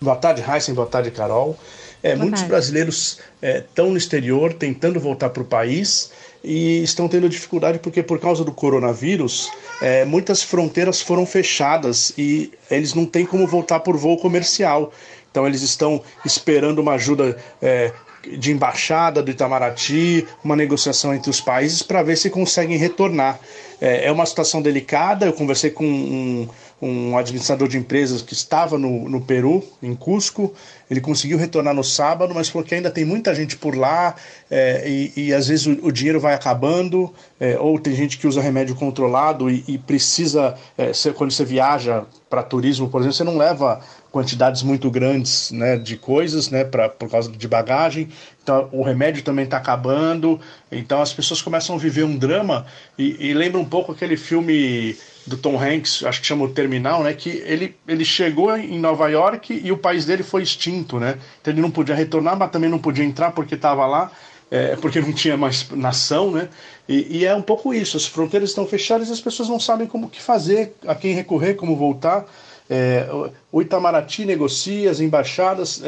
Boa 0.00 0.16
tarde, 0.16 0.44
Heisen. 0.46 0.74
Boa 0.74 0.86
tarde, 0.86 1.10
Carol. 1.10 1.58
É, 2.02 2.14
muitos 2.14 2.40
tarde. 2.40 2.50
brasileiros 2.50 3.18
estão 3.42 3.86
é, 3.86 3.90
no 3.90 3.96
exterior 3.96 4.52
tentando 4.52 5.00
voltar 5.00 5.30
para 5.30 5.42
o 5.42 5.46
país 5.46 6.12
e 6.44 6.82
estão 6.82 7.08
tendo 7.08 7.28
dificuldade 7.30 7.78
porque, 7.78 8.02
por 8.02 8.20
causa 8.20 8.44
do 8.44 8.52
coronavírus, 8.52 9.50
é, 9.80 10.04
muitas 10.04 10.42
fronteiras 10.42 11.00
foram 11.00 11.24
fechadas 11.24 12.12
e 12.18 12.52
eles 12.70 12.92
não 12.92 13.06
têm 13.06 13.24
como 13.24 13.46
voltar 13.46 13.80
por 13.80 13.96
voo 13.96 14.18
comercial. 14.18 14.92
Então, 15.30 15.46
eles 15.46 15.62
estão 15.62 16.02
esperando 16.24 16.80
uma 16.80 16.92
ajuda 16.92 17.36
é, 17.60 17.90
de 18.38 18.52
embaixada 18.52 19.22
do 19.22 19.30
Itamaraty, 19.30 20.26
uma 20.42 20.56
negociação 20.56 21.14
entre 21.14 21.30
os 21.30 21.40
países 21.40 21.82
para 21.82 22.02
ver 22.02 22.16
se 22.16 22.30
conseguem 22.30 22.76
retornar. 22.76 23.38
É, 23.80 24.06
é, 24.06 24.12
uma 24.12 24.24
situação 24.24 24.62
delicada. 24.62 25.26
Eu 25.26 25.32
conversei 25.32 25.70
com 25.70 25.84
um, 25.84 26.48
um 26.84 27.16
administrador 27.16 27.68
de 27.68 27.78
empresas 27.78 28.20
que 28.22 28.34
estava 28.34 28.78
no, 28.78 29.08
no 29.08 29.20
Peru, 29.20 29.64
em 29.82 29.94
Cusco. 29.94 30.54
Ele 30.90 31.00
conseguiu 31.00 31.38
retornar 31.38 31.74
no 31.74 31.82
sábado, 31.82 32.34
mas 32.34 32.48
falou 32.48 32.66
que 32.66 32.74
ainda 32.74 32.90
tem 32.90 33.04
muita 33.04 33.34
gente 33.34 33.56
por 33.56 33.76
lá 33.76 34.14
é, 34.50 34.88
e, 34.88 35.12
e, 35.16 35.34
às 35.34 35.48
vezes 35.48 35.66
o, 35.66 35.86
o 35.86 35.90
dinheiro 35.90 36.20
vai 36.20 36.34
acabando, 36.34 37.12
é, 37.40 37.58
ou 37.58 37.78
tem 37.78 37.94
gente 37.94 38.18
que 38.18 38.26
usa 38.26 38.40
remédio 38.40 38.74
controlado 38.74 39.50
e, 39.50 39.64
e 39.66 39.78
precisa, 39.78 40.54
é, 40.76 40.92
quando 41.14 41.30
você 41.30 41.44
viaja 41.44 42.04
para 42.28 42.42
turismo, 42.42 42.88
por 42.88 43.00
exemplo, 43.00 43.16
você 43.16 43.24
não 43.24 43.36
leva 43.36 43.80
quantidades 44.14 44.62
muito 44.62 44.88
grandes 44.92 45.50
né, 45.50 45.76
de 45.76 45.96
coisas 45.96 46.48
né, 46.48 46.62
pra, 46.62 46.88
por 46.88 47.10
causa 47.10 47.32
de 47.32 47.48
bagagem. 47.48 48.08
Então 48.42 48.68
o 48.70 48.84
remédio 48.84 49.24
também 49.24 49.44
está 49.44 49.56
acabando. 49.56 50.40
Então 50.70 51.02
as 51.02 51.12
pessoas 51.12 51.42
começam 51.42 51.74
a 51.74 51.78
viver 51.78 52.04
um 52.04 52.16
drama 52.16 52.64
e, 52.96 53.30
e 53.30 53.34
lembra 53.34 53.60
um 53.60 53.64
pouco 53.64 53.90
aquele 53.90 54.16
filme 54.16 54.96
do 55.26 55.36
Tom 55.36 55.58
Hanks, 55.58 56.04
acho 56.04 56.20
que 56.20 56.26
chama 56.26 56.44
o 56.44 56.50
Terminal, 56.50 57.02
né? 57.02 57.14
Que 57.14 57.30
ele, 57.30 57.74
ele 57.88 58.04
chegou 58.04 58.54
em 58.56 58.78
Nova 58.78 59.08
York 59.08 59.60
e 59.64 59.72
o 59.72 59.78
país 59.78 60.04
dele 60.04 60.22
foi 60.22 60.42
extinto, 60.42 61.00
né? 61.00 61.18
Então 61.40 61.52
ele 61.52 61.62
não 61.62 61.70
podia 61.70 61.94
retornar, 61.94 62.36
mas 62.36 62.50
também 62.50 62.68
não 62.68 62.78
podia 62.78 63.04
entrar 63.04 63.30
porque 63.32 63.54
estava 63.54 63.86
lá, 63.86 64.12
é, 64.50 64.76
porque 64.76 65.00
não 65.00 65.12
tinha 65.12 65.36
mais 65.36 65.68
nação, 65.70 66.30
né? 66.30 66.48
E, 66.86 67.18
e, 67.18 67.24
é 67.24 67.34
um 67.34 67.40
pouco 67.40 67.72
isso. 67.72 67.96
As 67.96 68.06
fronteiras 68.06 68.50
estão 68.50 68.66
fechadas 68.66 69.10
as 69.10 69.20
pessoas 69.20 69.48
não 69.48 69.58
sabem 69.58 69.86
como 69.86 70.10
que 70.10 70.20
fazer, 70.20 70.74
a 70.86 70.94
quem 70.94 71.14
recorrer, 71.14 71.54
como 71.54 71.74
voltar. 71.74 72.26
É, 72.68 73.06
o 73.50 73.62
Itamaraty 73.62 74.24
negocia, 74.26 74.90
as 74.90 75.00
embaixadas 75.00 75.82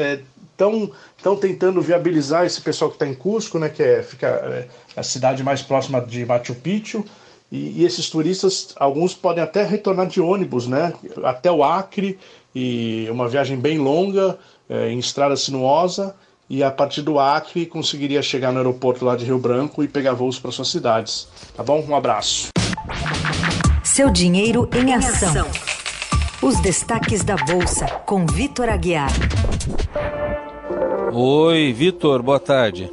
estão 0.51 0.91
é, 1.23 1.35
tentando 1.39 1.79
viabilizar 1.81 2.45
esse 2.45 2.61
pessoal 2.61 2.89
que 2.89 2.95
está 2.95 3.07
em 3.07 3.13
Cusco, 3.13 3.59
né? 3.59 3.69
Que 3.69 3.83
é, 3.83 4.01
fica 4.01 4.27
é, 4.27 4.67
a 4.95 5.03
cidade 5.03 5.43
mais 5.43 5.61
próxima 5.61 6.01
de 6.01 6.25
Machu 6.25 6.55
Picchu. 6.55 7.05
E, 7.51 7.81
e, 7.81 7.85
esses 7.85 8.09
turistas, 8.09 8.73
alguns 8.75 9.13
podem 9.13 9.43
até 9.43 9.63
retornar 9.63 10.07
de 10.07 10.19
ônibus, 10.19 10.67
né? 10.67 10.93
Até 11.23 11.51
o 11.51 11.63
Acre, 11.63 12.19
e 12.53 13.07
uma 13.09 13.27
viagem 13.27 13.57
bem 13.57 13.77
longa, 13.77 14.37
é, 14.69 14.89
em 14.89 14.99
estrada 14.99 15.35
sinuosa, 15.35 16.15
e 16.49 16.63
a 16.63 16.71
partir 16.71 17.01
do 17.01 17.19
Acre 17.19 17.65
conseguiria 17.65 18.21
chegar 18.21 18.51
no 18.51 18.57
aeroporto 18.57 19.05
lá 19.05 19.15
de 19.15 19.25
Rio 19.25 19.37
Branco 19.37 19.83
e 19.83 19.87
pegar 19.87 20.13
voos 20.13 20.39
para 20.39 20.51
suas 20.51 20.69
cidades. 20.69 21.27
Tá 21.55 21.63
bom? 21.63 21.83
Um 21.87 21.95
abraço. 21.95 22.49
Seu 23.83 24.09
dinheiro 24.09 24.69
em 24.73 24.93
ação. 24.93 25.45
Os 26.41 26.59
destaques 26.59 27.23
da 27.23 27.35
Bolsa, 27.35 27.85
com 28.05 28.25
Vitor 28.25 28.69
Aguiar. 28.69 29.11
Oi, 31.11 31.73
Vitor, 31.73 32.21
boa 32.21 32.39
tarde. 32.39 32.91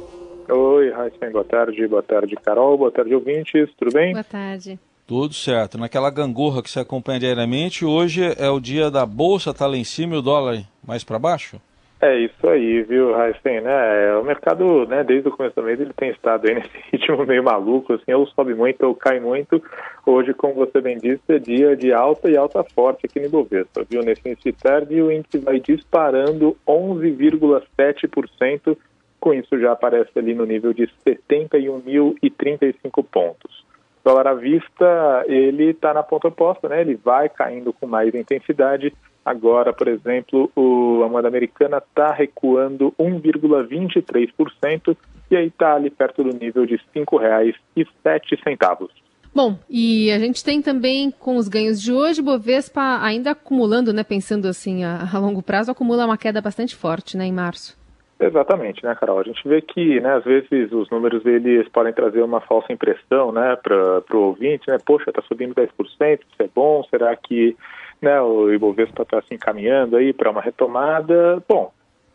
Raíssen, 0.95 1.31
boa 1.31 1.43
tarde. 1.43 1.87
Boa 1.87 2.01
tarde, 2.01 2.35
Carol. 2.37 2.77
Boa 2.77 2.91
tarde, 2.91 3.13
ouvintes. 3.13 3.69
Tudo 3.77 3.91
bem? 3.91 4.13
Boa 4.13 4.23
tarde. 4.23 4.79
Tudo 5.05 5.33
certo. 5.33 5.77
Naquela 5.77 6.09
gangorra 6.09 6.63
que 6.63 6.69
você 6.69 6.79
acompanha 6.79 7.19
diariamente, 7.19 7.85
hoje 7.85 8.23
é 8.39 8.49
o 8.49 8.59
dia 8.59 8.89
da 8.89 9.05
bolsa, 9.05 9.53
tá 9.53 9.67
lá 9.67 9.77
em 9.77 9.83
cima 9.83 10.15
e 10.15 10.17
o 10.17 10.21
dólar 10.21 10.63
mais 10.85 11.03
para 11.03 11.19
baixo? 11.19 11.61
É 12.01 12.19
isso 12.19 12.47
aí, 12.47 12.83
viu, 12.83 13.13
Raíssen, 13.13 13.61
né? 13.61 14.15
O 14.17 14.23
mercado, 14.23 14.85
né, 14.85 15.03
desde 15.03 15.29
o 15.29 15.31
começo 15.31 15.55
do 15.55 15.63
mês, 15.63 15.79
ele 15.79 15.93
tem 15.93 16.09
estado 16.09 16.47
aí 16.47 16.55
nesse 16.55 16.69
ritmo 16.91 17.25
meio 17.25 17.43
maluco, 17.43 17.93
assim, 17.93 18.13
ou 18.13 18.27
sobe 18.27 18.53
muito 18.53 18.83
ou 18.83 18.93
cai 18.93 19.19
muito. 19.19 19.63
Hoje, 20.05 20.33
como 20.33 20.55
você 20.55 20.81
bem 20.81 20.97
disse, 20.97 21.21
é 21.29 21.39
dia 21.39 21.75
de 21.75 21.93
alta 21.93 22.29
e 22.29 22.37
alta 22.37 22.63
forte 22.63 23.05
aqui 23.05 23.19
no 23.19 23.27
Ibovespa, 23.27 23.85
viu? 23.89 24.01
Nesse 24.01 24.21
início 24.25 24.51
de 24.51 24.57
tarde, 24.57 25.01
o 25.01 25.11
índice 25.11 25.39
vai 25.39 25.59
disparando 25.59 26.55
11,7% 26.67 28.77
com 29.25 29.33
isso 29.33 29.59
já 29.59 29.71
aparece 29.71 30.11
ali 30.19 30.35
no 30.35 30.45
nível 30.45 30.71
de 30.71 30.87
71.035 31.03 33.03
pontos. 33.03 33.65
O 34.03 34.07
dólar 34.07 34.27
à 34.27 34.35
vista, 34.35 35.25
ele 35.25 35.71
está 35.71 35.95
na 35.95 36.03
ponta 36.03 36.27
oposta, 36.27 36.69
né? 36.69 36.81
Ele 36.81 36.93
vai 36.93 37.27
caindo 37.27 37.73
com 37.73 37.87
mais 37.87 38.13
intensidade. 38.13 38.93
Agora, 39.25 39.73
por 39.73 39.87
exemplo, 39.87 40.51
o, 40.55 41.01
a 41.03 41.09
moeda 41.09 41.27
americana 41.27 41.79
está 41.79 42.13
recuando 42.13 42.93
1,23% 42.99 44.95
e 45.31 45.35
aí 45.35 45.47
está 45.47 45.73
ali 45.73 45.89
perto 45.89 46.23
do 46.23 46.29
nível 46.29 46.67
de 46.67 46.75
R$ 46.75 46.81
5,07. 46.95 48.89
Bom, 49.33 49.57
e 49.67 50.11
a 50.11 50.19
gente 50.19 50.43
tem 50.43 50.61
também 50.61 51.09
com 51.09 51.37
os 51.37 51.47
ganhos 51.47 51.81
de 51.81 51.91
hoje, 51.91 52.21
Bovespa 52.21 52.99
ainda 53.01 53.31
acumulando, 53.31 53.91
né, 53.91 54.03
pensando 54.03 54.47
assim 54.47 54.83
a, 54.83 55.09
a 55.11 55.17
longo 55.17 55.41
prazo, 55.41 55.71
acumula 55.71 56.05
uma 56.05 56.15
queda 56.15 56.39
bastante 56.41 56.75
forte, 56.75 57.17
né, 57.17 57.25
em 57.25 57.33
março. 57.33 57.75
Exatamente, 58.19 58.83
né, 58.85 58.95
Carol? 58.95 59.19
A 59.19 59.23
gente 59.23 59.45
vê 59.47 59.61
que, 59.61 59.99
né, 59.99 60.15
às 60.15 60.23
vezes 60.23 60.71
os 60.71 60.89
números 60.89 61.25
eles 61.25 61.67
podem 61.67 61.91
trazer 61.91 62.21
uma 62.21 62.39
falsa 62.39 62.71
impressão, 62.71 63.31
né, 63.31 63.57
para 63.57 64.03
o 64.13 64.27
ouvinte, 64.27 64.69
né? 64.69 64.77
Poxa, 64.85 65.09
está 65.09 65.21
subindo 65.23 65.53
10%, 65.53 65.67
isso 65.79 66.23
é 66.39 66.47
bom? 66.53 66.81
Será 66.89 67.13
que, 67.15 67.57
né, 68.01 68.21
o 68.21 68.51
Ibovespa 68.53 69.03
está 69.03 69.21
se 69.21 69.33
encaminhando 69.33 69.97
aí 69.97 70.13
para 70.13 70.31
uma 70.31 70.41
retomada? 70.41 71.43
Bom, 71.47 71.73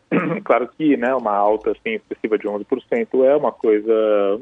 claro 0.43 0.67
que, 0.75 0.97
né, 0.97 1.13
uma 1.13 1.35
alta 1.35 1.71
assim 1.71 1.91
excessiva 1.91 2.35
de 2.35 2.47
11% 2.47 3.23
é 3.23 3.35
uma 3.35 3.51
coisa, 3.51 3.93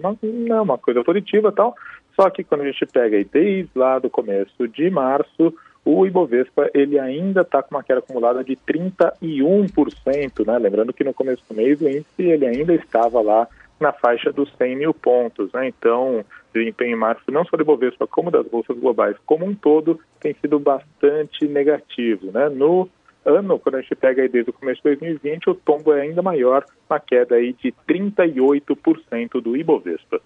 não, 0.02 0.18
não 0.24 0.56
é 0.56 0.62
uma 0.62 0.78
coisa 0.78 1.04
positiva, 1.04 1.52
tal. 1.52 1.76
Só 2.16 2.30
que 2.30 2.42
quando 2.44 2.62
a 2.62 2.66
gente 2.66 2.86
pega 2.86 3.18
aí 3.18 3.26
desde 3.26 3.70
lá 3.76 4.00
do 4.00 4.10
começo 4.10 4.66
de 4.68 4.90
março 4.90 5.54
o 5.84 6.06
Ibovespa 6.06 6.70
ele 6.74 7.00
ainda 7.00 7.42
está 7.42 7.64
com 7.64 7.76
uma 7.76 7.84
queda 7.84 8.00
acumulada 8.00 8.44
de 8.44 8.56
31%, 8.56 10.46
né? 10.46 10.58
Lembrando 10.58 10.94
que 10.94 11.04
no 11.04 11.14
começo 11.14 11.44
do 11.50 11.56
mês 11.56 11.82
o 11.82 11.88
índice 11.88 12.24
ele 12.24 12.46
ainda 12.46 12.74
estava 12.74 13.22
lá 13.22 13.48
na 13.80 13.94
faixa 13.94 14.32
dos 14.32 14.54
100 14.58 14.76
mil 14.76 14.94
pontos, 14.94 15.52
né? 15.54 15.68
Então, 15.68 16.24
desempenho 16.54 16.96
em 16.96 17.00
março, 17.00 17.32
não 17.32 17.46
só 17.46 17.56
do 17.56 17.64
Ibovespa, 17.64 18.06
como 18.06 18.30
das 18.30 18.46
bolsas 18.46 18.78
globais 18.78 19.16
como 19.26 19.46
um 19.46 19.56
todo, 19.56 20.00
tem 20.20 20.36
sido 20.42 20.60
bastante 20.60 21.48
negativo, 21.48 22.32
né? 22.32 22.50
No 22.50 22.90
ano, 23.26 23.60
quando 23.60 23.76
a 23.76 23.82
gente 23.82 23.96
pega 23.96 24.22
aí 24.22 24.30
desde 24.30 24.50
o 24.50 24.54
começo 24.54 24.82
de 24.82 24.96
2020, 24.96 25.50
o 25.50 25.56
tombo 25.56 25.94
é 25.94 26.02
ainda 26.02 26.22
maior, 26.22 26.66
uma 26.90 27.00
queda 27.00 27.36
aí 27.36 27.54
de 27.54 27.74
38% 27.88 29.42
do 29.42 29.56
Ibovespa. 29.56 30.22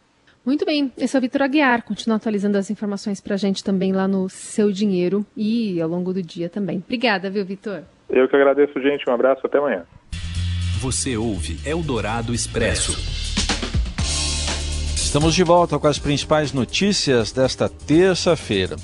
Muito 0.45 0.65
bem, 0.65 0.91
esse 0.97 1.15
é 1.15 1.19
o 1.19 1.21
Vitor 1.21 1.41
Aguiar. 1.41 1.83
Continua 1.83 2.17
atualizando 2.17 2.57
as 2.57 2.69
informações 2.69 3.21
para 3.21 3.35
a 3.35 3.37
gente 3.37 3.63
também 3.63 3.93
lá 3.93 4.09
no 4.09 4.27
Seu 4.27 4.73
Dinheiro 4.73 5.25
e 5.37 5.81
ao 5.81 5.87
longo 5.87 6.13
do 6.13 6.21
dia 6.21 6.49
também. 6.49 6.83
Obrigada, 6.85 7.29
viu, 7.29 7.45
Vitor? 7.45 7.83
Eu 8.09 8.27
que 8.27 8.35
agradeço, 8.35 8.73
gente. 8.81 9.09
Um 9.09 9.13
abraço, 9.13 9.45
até 9.45 9.57
amanhã. 9.57 9.85
Você 10.81 11.15
ouve 11.15 11.57
Eldorado 11.65 12.33
Expresso. 12.33 12.91
Estamos 14.97 15.33
de 15.33 15.43
volta 15.45 15.79
com 15.79 15.87
as 15.87 15.97
principais 15.97 16.51
notícias 16.51 17.31
desta 17.31 17.69
terça-feira. 17.69 18.75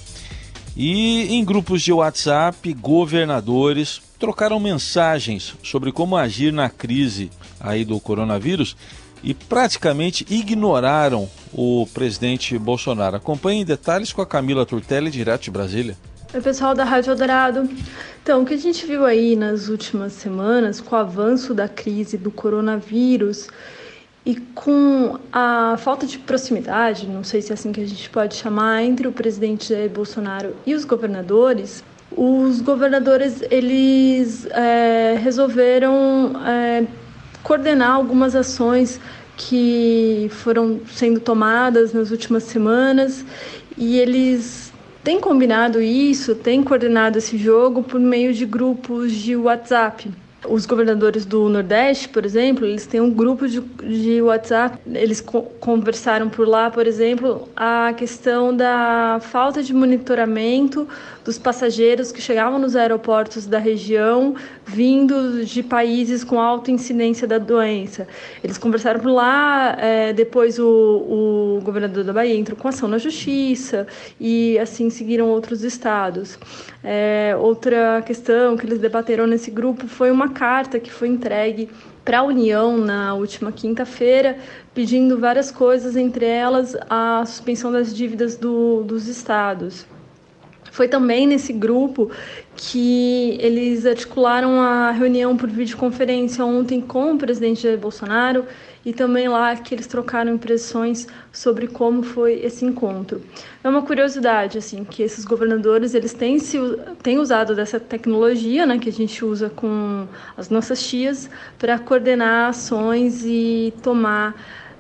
E 0.77 1.35
em 1.35 1.43
grupos 1.43 1.81
de 1.81 1.91
WhatsApp, 1.91 2.71
governadores 2.73 4.01
trocaram 4.17 4.61
mensagens 4.61 5.57
sobre 5.61 5.91
como 5.91 6.15
agir 6.15 6.53
na 6.53 6.69
crise 6.69 7.29
aí 7.59 7.83
do 7.83 7.99
coronavírus 7.99 8.77
e 9.23 9.33
praticamente 9.33 10.25
ignoraram 10.29 11.29
o 11.53 11.87
presidente 11.93 12.57
Bolsonaro. 12.57 13.15
Acompanhe 13.15 13.61
em 13.61 13.65
detalhes 13.65 14.13
com 14.13 14.21
a 14.21 14.25
Camila 14.25 14.65
Turtelli, 14.65 15.09
direto 15.09 15.43
de 15.43 15.51
Brasília. 15.51 15.97
Oi, 16.33 16.41
pessoal 16.41 16.75
da 16.75 16.83
Rádio 16.83 17.11
Eldorado. 17.11 17.67
Então, 18.21 18.43
o 18.43 18.45
que 18.45 18.53
a 18.53 18.57
gente 18.57 18.85
viu 18.85 19.05
aí 19.05 19.35
nas 19.35 19.67
últimas 19.67 20.13
semanas, 20.13 20.79
com 20.79 20.95
o 20.95 20.99
avanço 20.99 21.53
da 21.53 21.67
crise 21.67 22.17
do 22.17 22.29
coronavírus 22.29 23.47
e 24.23 24.35
com 24.35 25.17
a 25.33 25.75
falta 25.79 26.05
de 26.05 26.19
proximidade, 26.19 27.07
não 27.07 27.23
sei 27.23 27.41
se 27.41 27.51
é 27.51 27.53
assim 27.55 27.71
que 27.71 27.81
a 27.81 27.87
gente 27.87 28.09
pode 28.09 28.35
chamar, 28.35 28.83
entre 28.83 29.07
o 29.07 29.11
presidente 29.11 29.69
Jair 29.69 29.89
Bolsonaro 29.89 30.55
e 30.67 30.75
os 30.75 30.85
governadores, 30.85 31.83
os 32.11 32.61
governadores 32.61 33.41
eles 33.49 34.45
é, 34.47 35.17
resolveram 35.19 36.33
é, 36.45 36.85
coordenar 37.41 37.91
algumas 37.91 38.35
ações 38.35 38.99
que 39.39 40.27
foram 40.31 40.81
sendo 40.91 41.22
tomadas 41.22 41.93
nas 41.93 42.12
últimas 42.12 42.43
semanas 42.43 43.25
e 43.77 43.98
eles 43.98 44.74
têm 45.01 45.17
combinado 45.17 45.81
isso, 45.81 46.36
têm 46.36 46.62
coordenado 46.62 47.17
esse 47.17 47.38
jogo 47.38 47.81
por 47.81 48.01
meio 48.01 48.34
de 48.34 48.46
grupos 48.46 49.13
de 49.13 49.38
WhatsApp. 49.38 50.12
Os 50.48 50.65
governadores 50.65 51.25
do 51.25 51.48
Nordeste, 51.48 52.10
por 52.10 52.25
exemplo, 52.25 52.65
eles 52.65 52.86
têm 52.86 53.00
um 53.00 53.12
grupo 53.12 53.48
de, 53.48 53.62
de 53.62 54.22
WhatsApp. 54.22 54.77
Eles 54.93 55.22
co 55.22 55.43
conversaram 55.60 56.29
por 56.29 56.48
lá, 56.48 56.69
por 56.69 56.86
exemplo, 56.86 57.48
a 57.55 57.93
questão 57.96 58.55
da 58.55 59.19
falta 59.22 59.63
de 59.63 59.74
monitoramento 59.74 60.88
dos 61.29 61.38
passageiros 61.38 62.12
que 62.12 62.19
chegavam 62.19 62.57
nos 62.57 62.75
aeroportos 62.75 63.45
da 63.45 63.59
região 63.59 64.33
vindo 64.65 65.45
de 65.45 65.62
países 65.62 66.24
com 66.24 66.39
alta 66.41 66.71
incidência 66.71 67.27
da 67.27 67.38
doença. 67.38 68.07
Eles 68.43 68.57
conversaram 68.57 69.00
por 69.00 69.12
lá, 69.12 69.77
é, 69.79 70.12
depois 70.12 70.57
o, 70.57 70.65
o 70.65 71.62
governador 71.62 72.03
da 72.03 72.12
Bahia 72.12 72.36
entrou 72.36 72.57
com 72.57 72.67
ação 72.67 72.89
na 72.89 72.98
justiça 72.98 73.86
e 74.19 74.57
assim 74.57 74.89
seguiram 74.89 75.29
outros 75.29 75.63
estados. 75.63 76.39
É, 76.83 77.36
outra 77.39 78.01
questão 78.01 78.57
que 78.57 78.65
eles 78.65 78.79
debateram 78.79 79.27
nesse 79.27 79.51
grupo 79.51 79.88
foi 79.88 80.09
uma 80.09 80.29
carta 80.29 80.79
que 80.79 80.91
foi 80.91 81.09
entregue 81.09 81.69
para 82.03 82.21
a 82.21 82.24
União 82.24 82.75
na 82.75 83.13
última 83.13 83.51
quinta-feira, 83.51 84.36
pedindo 84.74 85.19
várias 85.19 85.51
coisas, 85.51 85.95
entre 85.95 86.25
elas 86.25 86.75
a 86.89 87.24
suspensão 87.24 87.71
das 87.71 87.95
dívidas 87.95 88.36
do, 88.36 88.81
dos 88.83 89.07
estados. 89.07 89.86
Foi 90.79 90.88
também 90.88 91.27
nesse 91.27 91.51
grupo 91.51 92.09
que 92.55 93.38
eles 93.41 93.86
articularam 93.86 94.62
a 94.62 94.91
reunião 94.91 95.36
por 95.36 95.50
videoconferência 95.50 96.45
ontem 96.45 96.79
com 96.79 97.12
o 97.12 97.17
presidente 97.17 97.63
Jair 97.63 97.77
Bolsonaro 97.77 98.45
e 98.86 98.93
também 98.93 99.27
lá 99.27 99.53
que 99.57 99.75
eles 99.75 99.88
trocaram 99.88 100.36
impressões 100.36 101.05
sobre 101.33 101.67
como 101.67 102.01
foi 102.01 102.39
esse 102.45 102.63
encontro. 102.63 103.21
É 103.62 103.67
uma 103.67 103.81
curiosidade 103.81 104.57
assim 104.57 104.86
que 104.86 105.03
esses 105.03 105.25
governadores 105.25 105.93
eles 105.93 106.13
têm 106.13 106.39
se 106.39 106.57
têm 107.03 107.19
usado 107.19 107.53
dessa 107.53 107.77
tecnologia, 107.77 108.65
né, 108.65 108.79
que 108.79 108.88
a 108.88 108.93
gente 108.93 109.25
usa 109.25 109.50
com 109.50 110.07
as 110.38 110.50
nossas 110.50 110.81
tias 110.81 111.29
para 111.57 111.77
coordenar 111.77 112.51
ações 112.51 113.25
e 113.25 113.74
tomar 113.83 114.33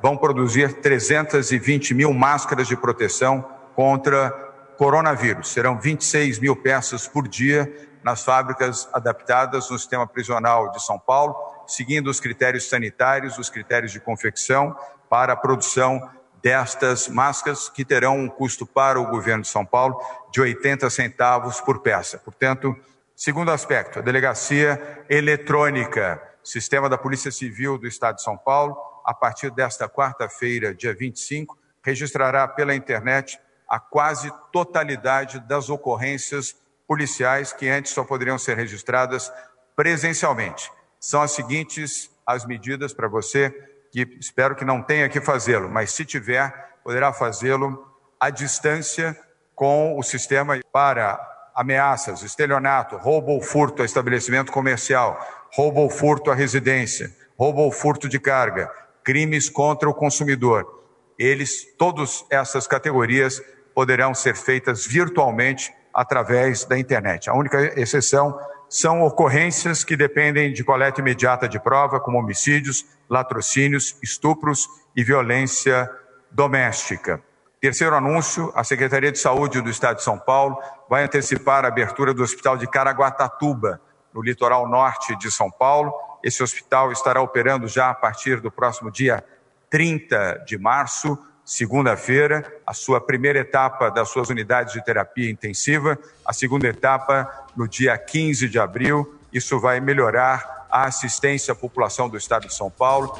vão 0.00 0.16
produzir 0.16 0.74
320 0.74 1.92
mil 1.92 2.14
máscaras 2.14 2.68
de 2.68 2.76
proteção 2.76 3.44
contra 3.74 4.30
coronavírus. 4.78 5.48
Serão 5.48 5.76
26 5.76 6.38
mil 6.38 6.54
peças 6.54 7.08
por 7.08 7.26
dia 7.26 7.70
nas 8.04 8.22
fábricas 8.22 8.88
adaptadas 8.92 9.68
no 9.68 9.78
sistema 9.78 10.06
prisional 10.06 10.70
de 10.70 10.82
São 10.82 10.98
Paulo, 10.98 11.34
seguindo 11.70 12.08
os 12.08 12.20
critérios 12.20 12.68
sanitários, 12.68 13.38
os 13.38 13.48
critérios 13.48 13.92
de 13.92 14.00
confecção 14.00 14.76
para 15.08 15.32
a 15.32 15.36
produção 15.36 16.10
destas 16.42 17.08
máscaras, 17.08 17.68
que 17.68 17.84
terão 17.84 18.18
um 18.18 18.28
custo 18.28 18.66
para 18.66 19.00
o 19.00 19.06
governo 19.06 19.42
de 19.42 19.48
São 19.48 19.64
Paulo 19.64 20.00
de 20.32 20.40
80 20.40 20.88
centavos 20.90 21.60
por 21.60 21.80
peça. 21.80 22.18
Portanto, 22.18 22.74
segundo 23.14 23.50
aspecto, 23.50 23.98
a 23.98 24.02
delegacia 24.02 25.04
eletrônica, 25.08 26.20
sistema 26.42 26.88
da 26.88 26.96
Polícia 26.96 27.30
Civil 27.30 27.78
do 27.78 27.86
Estado 27.86 28.16
de 28.16 28.22
São 28.22 28.36
Paulo, 28.36 28.76
a 29.04 29.14
partir 29.14 29.50
desta 29.50 29.88
quarta-feira, 29.88 30.74
dia 30.74 30.94
25, 30.94 31.58
registrará 31.82 32.48
pela 32.48 32.74
internet 32.74 33.38
a 33.68 33.78
quase 33.78 34.32
totalidade 34.52 35.40
das 35.40 35.70
ocorrências 35.70 36.56
policiais 36.86 37.52
que 37.52 37.68
antes 37.68 37.92
só 37.92 38.02
poderiam 38.02 38.38
ser 38.38 38.56
registradas 38.56 39.32
presencialmente. 39.76 40.70
São 41.00 41.22
as 41.22 41.32
seguintes 41.32 42.10
as 42.26 42.44
medidas 42.44 42.92
para 42.92 43.08
você, 43.08 43.50
que 43.90 44.02
espero 44.20 44.54
que 44.54 44.64
não 44.64 44.82
tenha 44.82 45.08
que 45.08 45.20
fazê-lo, 45.20 45.68
mas 45.68 45.90
se 45.90 46.04
tiver, 46.04 46.52
poderá 46.84 47.12
fazê-lo 47.12 47.84
à 48.20 48.30
distância 48.30 49.18
com 49.54 49.98
o 49.98 50.02
sistema 50.02 50.60
para 50.72 51.18
ameaças, 51.54 52.22
estelionato, 52.22 52.96
roubo 52.96 53.32
ou 53.32 53.42
furto 53.42 53.82
a 53.82 53.84
estabelecimento 53.84 54.52
comercial, 54.52 55.18
roubo 55.52 55.80
ou 55.80 55.90
furto 55.90 56.30
à 56.30 56.34
residência, 56.34 57.14
roubo 57.36 57.62
ou 57.62 57.72
furto 57.72 58.08
de 58.08 58.20
carga, 58.20 58.70
crimes 59.02 59.50
contra 59.50 59.88
o 59.88 59.94
consumidor. 59.94 60.84
Eles, 61.18 61.66
todas 61.76 62.24
essas 62.30 62.66
categorias, 62.66 63.42
poderão 63.74 64.14
ser 64.14 64.36
feitas 64.36 64.86
virtualmente 64.86 65.72
através 65.92 66.64
da 66.64 66.78
internet. 66.78 67.28
A 67.28 67.34
única 67.34 67.78
exceção 67.80 68.38
são 68.70 69.02
ocorrências 69.02 69.82
que 69.82 69.96
dependem 69.96 70.52
de 70.52 70.62
coleta 70.62 71.00
imediata 71.00 71.48
de 71.48 71.58
prova, 71.58 71.98
como 71.98 72.18
homicídios, 72.18 72.86
latrocínios, 73.08 73.96
estupros 74.00 74.68
e 74.94 75.02
violência 75.02 75.90
doméstica. 76.30 77.20
Terceiro 77.60 77.96
anúncio: 77.96 78.52
a 78.54 78.62
Secretaria 78.62 79.10
de 79.10 79.18
Saúde 79.18 79.60
do 79.60 79.68
Estado 79.68 79.96
de 79.96 80.04
São 80.04 80.16
Paulo 80.16 80.56
vai 80.88 81.02
antecipar 81.02 81.64
a 81.64 81.68
abertura 81.68 82.14
do 82.14 82.22
Hospital 82.22 82.56
de 82.56 82.68
Caraguatatuba, 82.68 83.80
no 84.14 84.22
litoral 84.22 84.68
norte 84.68 85.16
de 85.18 85.32
São 85.32 85.50
Paulo. 85.50 85.92
Esse 86.22 86.40
hospital 86.40 86.92
estará 86.92 87.20
operando 87.20 87.66
já 87.66 87.90
a 87.90 87.94
partir 87.94 88.40
do 88.40 88.52
próximo 88.52 88.88
dia 88.88 89.24
30 89.68 90.44
de 90.46 90.56
março 90.56 91.18
segunda-feira, 91.50 92.44
a 92.64 92.72
sua 92.72 93.00
primeira 93.00 93.40
etapa 93.40 93.90
das 93.90 94.08
suas 94.08 94.30
unidades 94.30 94.72
de 94.72 94.84
terapia 94.84 95.28
intensiva, 95.28 95.98
a 96.24 96.32
segunda 96.32 96.68
etapa 96.68 97.28
no 97.56 97.66
dia 97.66 97.98
15 97.98 98.48
de 98.48 98.56
abril. 98.56 99.18
Isso 99.32 99.58
vai 99.58 99.80
melhorar 99.80 100.68
a 100.70 100.84
assistência 100.84 101.50
à 101.50 101.54
população 101.56 102.08
do 102.08 102.16
estado 102.16 102.46
de 102.46 102.54
São 102.54 102.70
Paulo. 102.70 103.12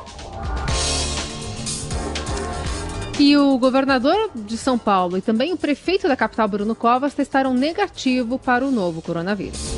E 3.18 3.36
o 3.36 3.58
governador 3.58 4.30
de 4.32 4.56
São 4.56 4.78
Paulo 4.78 5.18
e 5.18 5.20
também 5.20 5.52
o 5.52 5.56
prefeito 5.56 6.06
da 6.06 6.16
capital, 6.16 6.46
Bruno 6.46 6.76
Covas, 6.76 7.12
testaram 7.12 7.52
negativo 7.52 8.38
para 8.38 8.64
o 8.64 8.70
novo 8.70 9.02
coronavírus. 9.02 9.74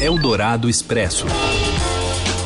Eldorado 0.00 0.70
Expresso. 0.70 1.26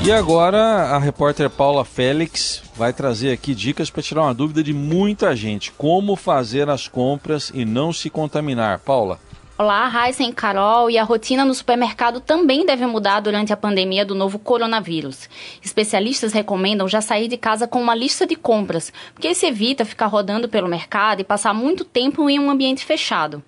E 0.05 0.11
agora 0.11 0.59
a 0.59 0.99
repórter 0.99 1.49
Paula 1.49 1.85
Félix 1.85 2.61
vai 2.75 2.93
trazer 2.93 3.31
aqui 3.31 3.55
dicas 3.55 3.89
para 3.89 4.03
tirar 4.03 4.23
uma 4.23 4.35
dúvida 4.35 4.61
de 4.61 4.73
muita 4.73 5.35
gente: 5.37 5.71
como 5.71 6.17
fazer 6.17 6.69
as 6.69 6.89
compras 6.89 7.53
e 7.55 7.65
não 7.65 7.93
se 7.93 8.11
contaminar. 8.11 8.81
Paula. 8.81 9.21
Olá, 9.57 9.87
Raíssa 9.87 10.25
e 10.25 10.33
Carol. 10.33 10.91
E 10.91 10.99
a 10.99 11.05
rotina 11.05 11.45
no 11.45 11.55
supermercado 11.55 12.19
também 12.19 12.67
deve 12.67 12.85
mudar 12.85 13.21
durante 13.21 13.53
a 13.53 13.57
pandemia 13.57 14.05
do 14.05 14.13
novo 14.13 14.41
coronavírus. 14.41 15.29
Especialistas 15.63 16.33
recomendam 16.33 16.89
já 16.89 17.01
sair 17.01 17.29
de 17.29 17.37
casa 17.37 17.69
com 17.69 17.81
uma 17.81 17.95
lista 17.95 18.27
de 18.27 18.35
compras, 18.35 18.93
porque 19.15 19.29
isso 19.29 19.47
evita 19.47 19.85
ficar 19.85 20.07
rodando 20.07 20.49
pelo 20.49 20.67
mercado 20.67 21.21
e 21.21 21.25
passar 21.25 21.55
muito 21.55 21.85
tempo 21.85 22.29
em 22.29 22.41
um 22.41 22.51
ambiente 22.51 22.85
fechado. 22.85 23.41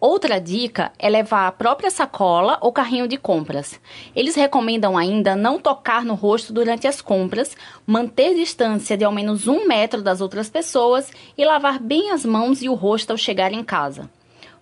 Outra 0.00 0.40
dica 0.40 0.92
é 0.96 1.08
levar 1.08 1.48
a 1.48 1.52
própria 1.52 1.90
sacola 1.90 2.56
ou 2.60 2.72
carrinho 2.72 3.08
de 3.08 3.16
compras. 3.16 3.80
Eles 4.14 4.36
recomendam 4.36 4.96
ainda 4.96 5.34
não 5.34 5.58
tocar 5.58 6.04
no 6.04 6.14
rosto 6.14 6.52
durante 6.52 6.86
as 6.86 7.00
compras, 7.02 7.56
manter 7.84 8.36
distância 8.36 8.96
de 8.96 9.04
ao 9.04 9.10
menos 9.10 9.48
um 9.48 9.66
metro 9.66 10.00
das 10.00 10.20
outras 10.20 10.48
pessoas 10.48 11.10
e 11.36 11.44
lavar 11.44 11.80
bem 11.80 12.12
as 12.12 12.24
mãos 12.24 12.62
e 12.62 12.68
o 12.68 12.74
rosto 12.74 13.10
ao 13.10 13.16
chegar 13.16 13.52
em 13.52 13.64
casa. 13.64 14.08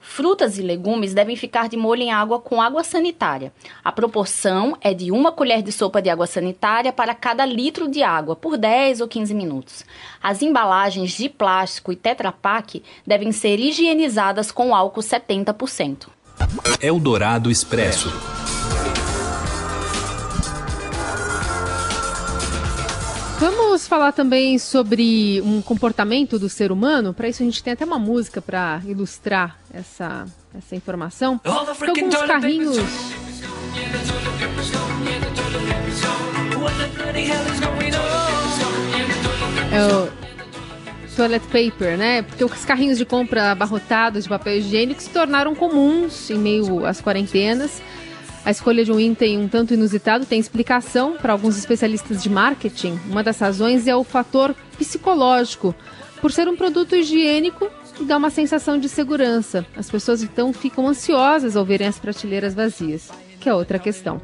Frutas 0.09 0.57
e 0.57 0.62
legumes 0.62 1.12
devem 1.12 1.37
ficar 1.37 1.69
de 1.69 1.77
molho 1.77 2.01
em 2.01 2.12
água 2.12 2.38
com 2.40 2.62
água 2.62 2.83
sanitária. 2.83 3.53
A 3.85 3.92
proporção 3.92 4.75
é 4.81 4.95
de 4.95 5.11
uma 5.11 5.31
colher 5.31 5.61
de 5.61 5.71
sopa 5.71 6.01
de 6.01 6.09
água 6.09 6.27
sanitária 6.27 6.90
para 6.90 7.14
cada 7.14 7.45
litro 7.45 7.87
de 7.87 8.03
água, 8.03 8.35
por 8.35 8.57
10 8.57 9.03
ou 9.03 9.09
15 9.09 9.35
minutos. 9.35 9.85
As 10.23 10.40
embalagens 10.40 11.11
de 11.11 11.29
plástico 11.29 11.92
e 11.92 11.97
Tetra 11.97 12.33
Pak 12.33 12.83
devem 13.07 13.31
ser 13.31 13.59
higienizadas 13.59 14.51
com 14.51 14.75
álcool 14.75 15.03
70%. 15.03 16.07
Eldorado 16.81 17.51
Expresso. 17.51 18.36
Vamos 23.38 23.87
falar 23.87 24.12
também 24.12 24.59
sobre 24.59 25.42
um 25.42 25.61
comportamento 25.61 26.38
do 26.38 26.49
ser 26.49 26.72
humano. 26.72 27.12
Para 27.12 27.29
isso 27.29 27.42
a 27.42 27.46
gente 27.46 27.62
tem 27.62 27.75
até 27.75 27.85
uma 27.85 27.99
música 27.99 28.40
para 28.40 28.81
ilustrar 28.87 29.59
essa, 29.72 30.27
essa 30.57 30.75
informação. 30.75 31.38
alguns 31.44 32.22
carrinhos. 32.22 32.79
É 39.70 39.87
o 39.87 41.14
toilet 41.14 41.44
paper, 41.46 41.99
né? 41.99 42.22
Porque 42.22 42.42
os 42.42 42.64
carrinhos 42.64 42.96
de 42.96 43.05
compra 43.05 43.51
abarrotados 43.53 44.25
de 44.25 44.29
papel 44.31 44.57
higiênico 44.57 45.03
se 45.03 45.11
tornaram 45.11 45.55
comuns 45.55 46.31
em 46.31 46.38
meio 46.38 46.87
às 46.87 47.03
quarentenas. 47.03 47.83
A 48.47 48.53
escolha 48.53 48.85
de 48.85 48.93
um 48.93 49.01
item 49.01 49.39
um 49.39 49.49
tanto 49.49 49.75
inusitado 49.75 50.25
tem 50.25 50.39
explicação 50.39 51.17
para 51.17 51.33
alguns 51.33 51.59
especialistas 51.59 52.23
de 52.23 52.31
marketing. 52.31 52.97
Uma 53.11 53.21
das 53.21 53.41
razões 53.41 53.89
é 53.89 53.97
o 53.97 54.05
fator 54.05 54.55
psicológico. 54.79 55.75
Por 56.21 56.31
ser 56.31 56.47
um 56.47 56.55
produto 56.55 56.95
higiênico, 56.95 57.69
dá 58.03 58.17
uma 58.17 58.31
sensação 58.31 58.79
de 58.79 58.89
segurança. 58.89 59.67
As 59.77 59.91
pessoas 59.91 60.23
então 60.23 60.53
ficam 60.53 60.87
ansiosas 60.87 61.57
ao 61.57 61.65
verem 61.65 61.89
as 61.89 61.99
prateleiras 61.99 62.55
vazias, 62.55 63.11
que 63.41 63.49
é 63.49 63.53
outra 63.53 63.81
questão. 63.81 64.23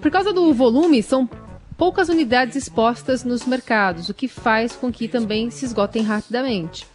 Por 0.00 0.08
causa 0.08 0.32
do 0.32 0.54
volume, 0.54 1.02
são 1.02 1.28
poucas 1.76 2.08
unidades 2.08 2.54
expostas 2.54 3.24
nos 3.24 3.44
mercados, 3.44 4.08
o 4.08 4.14
que 4.14 4.28
faz 4.28 4.76
com 4.76 4.92
que 4.92 5.08
também 5.08 5.50
se 5.50 5.64
esgotem 5.64 6.04
rapidamente. 6.04 6.86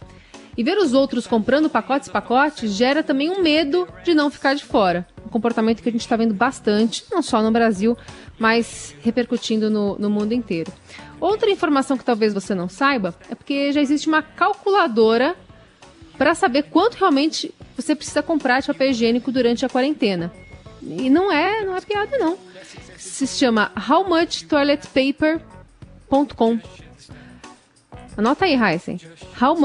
E 0.56 0.64
ver 0.64 0.78
os 0.78 0.94
outros 0.94 1.26
comprando 1.26 1.68
pacotes 1.68 2.08
pacotes 2.08 2.72
gera 2.72 3.02
também 3.02 3.28
um 3.28 3.42
medo 3.42 3.86
de 4.02 4.14
não 4.14 4.30
ficar 4.30 4.54
de 4.54 4.64
fora. 4.64 5.06
Comportamento 5.34 5.82
que 5.82 5.88
a 5.88 5.92
gente 5.92 6.02
está 6.02 6.14
vendo 6.14 6.32
bastante, 6.32 7.04
não 7.10 7.20
só 7.20 7.42
no 7.42 7.50
Brasil, 7.50 7.98
mas 8.38 8.94
repercutindo 9.02 9.68
no, 9.68 9.98
no 9.98 10.08
mundo 10.08 10.32
inteiro. 10.32 10.72
Outra 11.18 11.50
informação 11.50 11.98
que 11.98 12.04
talvez 12.04 12.32
você 12.32 12.54
não 12.54 12.68
saiba 12.68 13.12
é 13.28 13.34
porque 13.34 13.72
já 13.72 13.80
existe 13.80 14.06
uma 14.06 14.22
calculadora 14.22 15.34
para 16.16 16.36
saber 16.36 16.66
quanto 16.70 16.94
realmente 16.94 17.52
você 17.74 17.96
precisa 17.96 18.22
comprar 18.22 18.60
de 18.60 18.68
papel 18.68 18.90
higiênico 18.90 19.32
durante 19.32 19.66
a 19.66 19.68
quarentena. 19.68 20.32
E 20.80 21.10
não 21.10 21.32
é, 21.32 21.64
não 21.64 21.76
é 21.76 21.80
piada 21.80 22.16
não. 22.16 22.38
Se 22.96 23.26
chama 23.26 23.72
howmuchtoiletpaper.com. 23.90 26.60
Anota 28.16 28.44
aí, 28.44 28.54
Heisen. 28.54 29.00
How 29.42 29.56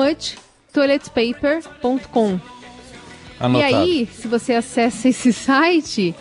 toiletpaper.com. 3.39 3.57
E 3.57 3.63
aí, 3.63 4.09
se 4.11 4.27
você 4.27 4.53
acessa 4.53 5.09
esse 5.09 5.31
site, 5.31 6.13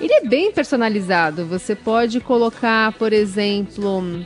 ele 0.00 0.12
é 0.12 0.20
bem 0.24 0.52
personalizado. 0.52 1.46
Você 1.46 1.74
pode 1.74 2.20
colocar, 2.20 2.92
por 2.92 3.12
exemplo, 3.12 4.24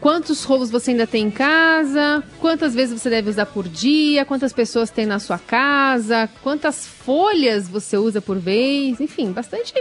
quantos 0.00 0.44
rolos 0.44 0.70
você 0.70 0.90
ainda 0.90 1.06
tem 1.06 1.26
em 1.26 1.30
casa, 1.30 2.22
quantas 2.40 2.74
vezes 2.74 3.00
você 3.00 3.08
deve 3.08 3.30
usar 3.30 3.46
por 3.46 3.66
dia, 3.68 4.24
quantas 4.24 4.52
pessoas 4.52 4.90
tem 4.90 5.06
na 5.06 5.18
sua 5.18 5.38
casa, 5.38 6.28
quantas 6.42 6.86
folhas 6.86 7.68
você 7.68 7.96
usa 7.96 8.20
por 8.20 8.38
vez, 8.38 9.00
enfim, 9.00 9.32
bastante. 9.32 9.72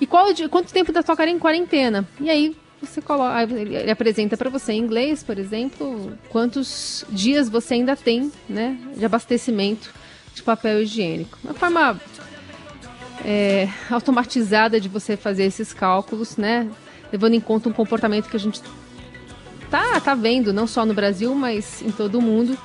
E 0.00 0.06
qual, 0.06 0.26
quanto 0.50 0.72
tempo 0.72 0.92
da 0.92 1.02
sua 1.02 1.16
quarentena? 1.16 2.06
E 2.20 2.28
aí 2.28 2.56
você 2.82 3.00
coloca, 3.00 3.42
ele 3.42 3.90
apresenta 3.90 4.36
para 4.36 4.50
você 4.50 4.72
em 4.72 4.78
inglês, 4.78 5.22
por 5.22 5.38
exemplo, 5.38 6.12
quantos 6.30 7.04
dias 7.10 7.48
você 7.48 7.74
ainda 7.74 7.94
tem, 7.94 8.32
né, 8.48 8.76
de 8.96 9.04
abastecimento 9.04 9.92
de 10.40 10.44
papel 10.44 10.82
higiênico. 10.82 11.38
Uma 11.44 11.54
forma 11.54 12.00
é, 13.24 13.68
automatizada 13.90 14.80
de 14.80 14.88
você 14.88 15.16
fazer 15.16 15.44
esses 15.44 15.72
cálculos, 15.72 16.36
né, 16.36 16.68
levando 17.12 17.34
em 17.34 17.40
conta 17.40 17.68
um 17.68 17.72
comportamento 17.72 18.28
que 18.28 18.36
a 18.36 18.40
gente 18.40 18.60
tá, 19.70 20.00
tá 20.00 20.14
vendo, 20.14 20.52
não 20.52 20.66
só 20.66 20.84
no 20.84 20.94
Brasil, 20.94 21.34
mas 21.34 21.82
em 21.82 21.90
todo 21.90 22.18
o 22.18 22.22
mundo, 22.22 22.58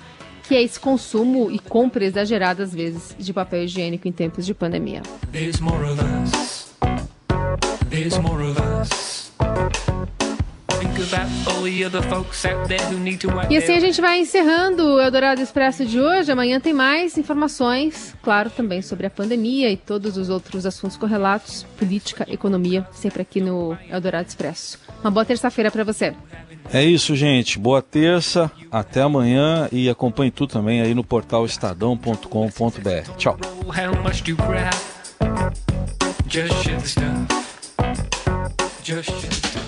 que 0.48 0.56
é 0.56 0.64
esse 0.64 0.80
consumo 0.80 1.52
e 1.52 1.60
compra 1.60 2.06
exagerada 2.06 2.64
às 2.64 2.74
vezes 2.74 3.16
de 3.18 3.34
papel 3.34 3.64
higiênico 3.64 4.08
em 4.08 4.12
tempos 4.12 4.46
de 4.46 4.54
pandemia. 4.54 5.02
There's 5.32 5.60
more. 5.60 5.96
There's 7.90 8.18
more. 8.20 8.46
E 13.52 13.58
assim 13.58 13.74
a 13.74 13.80
gente 13.80 14.02
vai 14.02 14.20
encerrando 14.20 14.84
o 14.84 15.02
Eldorado 15.02 15.42
Expresso 15.42 15.86
de 15.86 16.00
hoje. 16.00 16.32
Amanhã 16.32 16.60
tem 16.60 16.74
mais 16.74 17.18
informações, 17.18 18.16
claro, 18.22 18.50
também 18.50 18.82
sobre 18.82 19.08
a 19.08 19.10
pandemia 19.10 19.70
e 19.70 19.78
todos 19.78 20.18
os 20.18 20.30
outros 20.30 20.66
assuntos 20.66 20.98
correlatos, 20.98 21.64
política, 21.78 22.26
economia, 22.30 22.88
sempre 22.92 23.22
aqui 23.22 23.42
no 23.42 23.78
Eldorado 23.90 24.28
Expresso. 24.28 24.80
Uma 25.02 25.12
boa 25.12 25.26
terça-feira 25.26 25.72
para 25.72 25.84
você. 25.84 26.14
É 26.74 26.84
isso, 26.84 27.16
gente. 27.16 27.60
Boa 27.60 27.82
terça, 27.82 28.52
até 28.72 29.02
amanhã 29.02 29.68
e 29.72 29.90
acompanhe 29.90 30.32
tudo 30.32 30.52
também 30.52 30.82
aí 30.82 30.94
no 30.94 31.04
portal 31.04 31.46
estadão.com.br. 31.46 33.12
Tchau. 33.18 33.38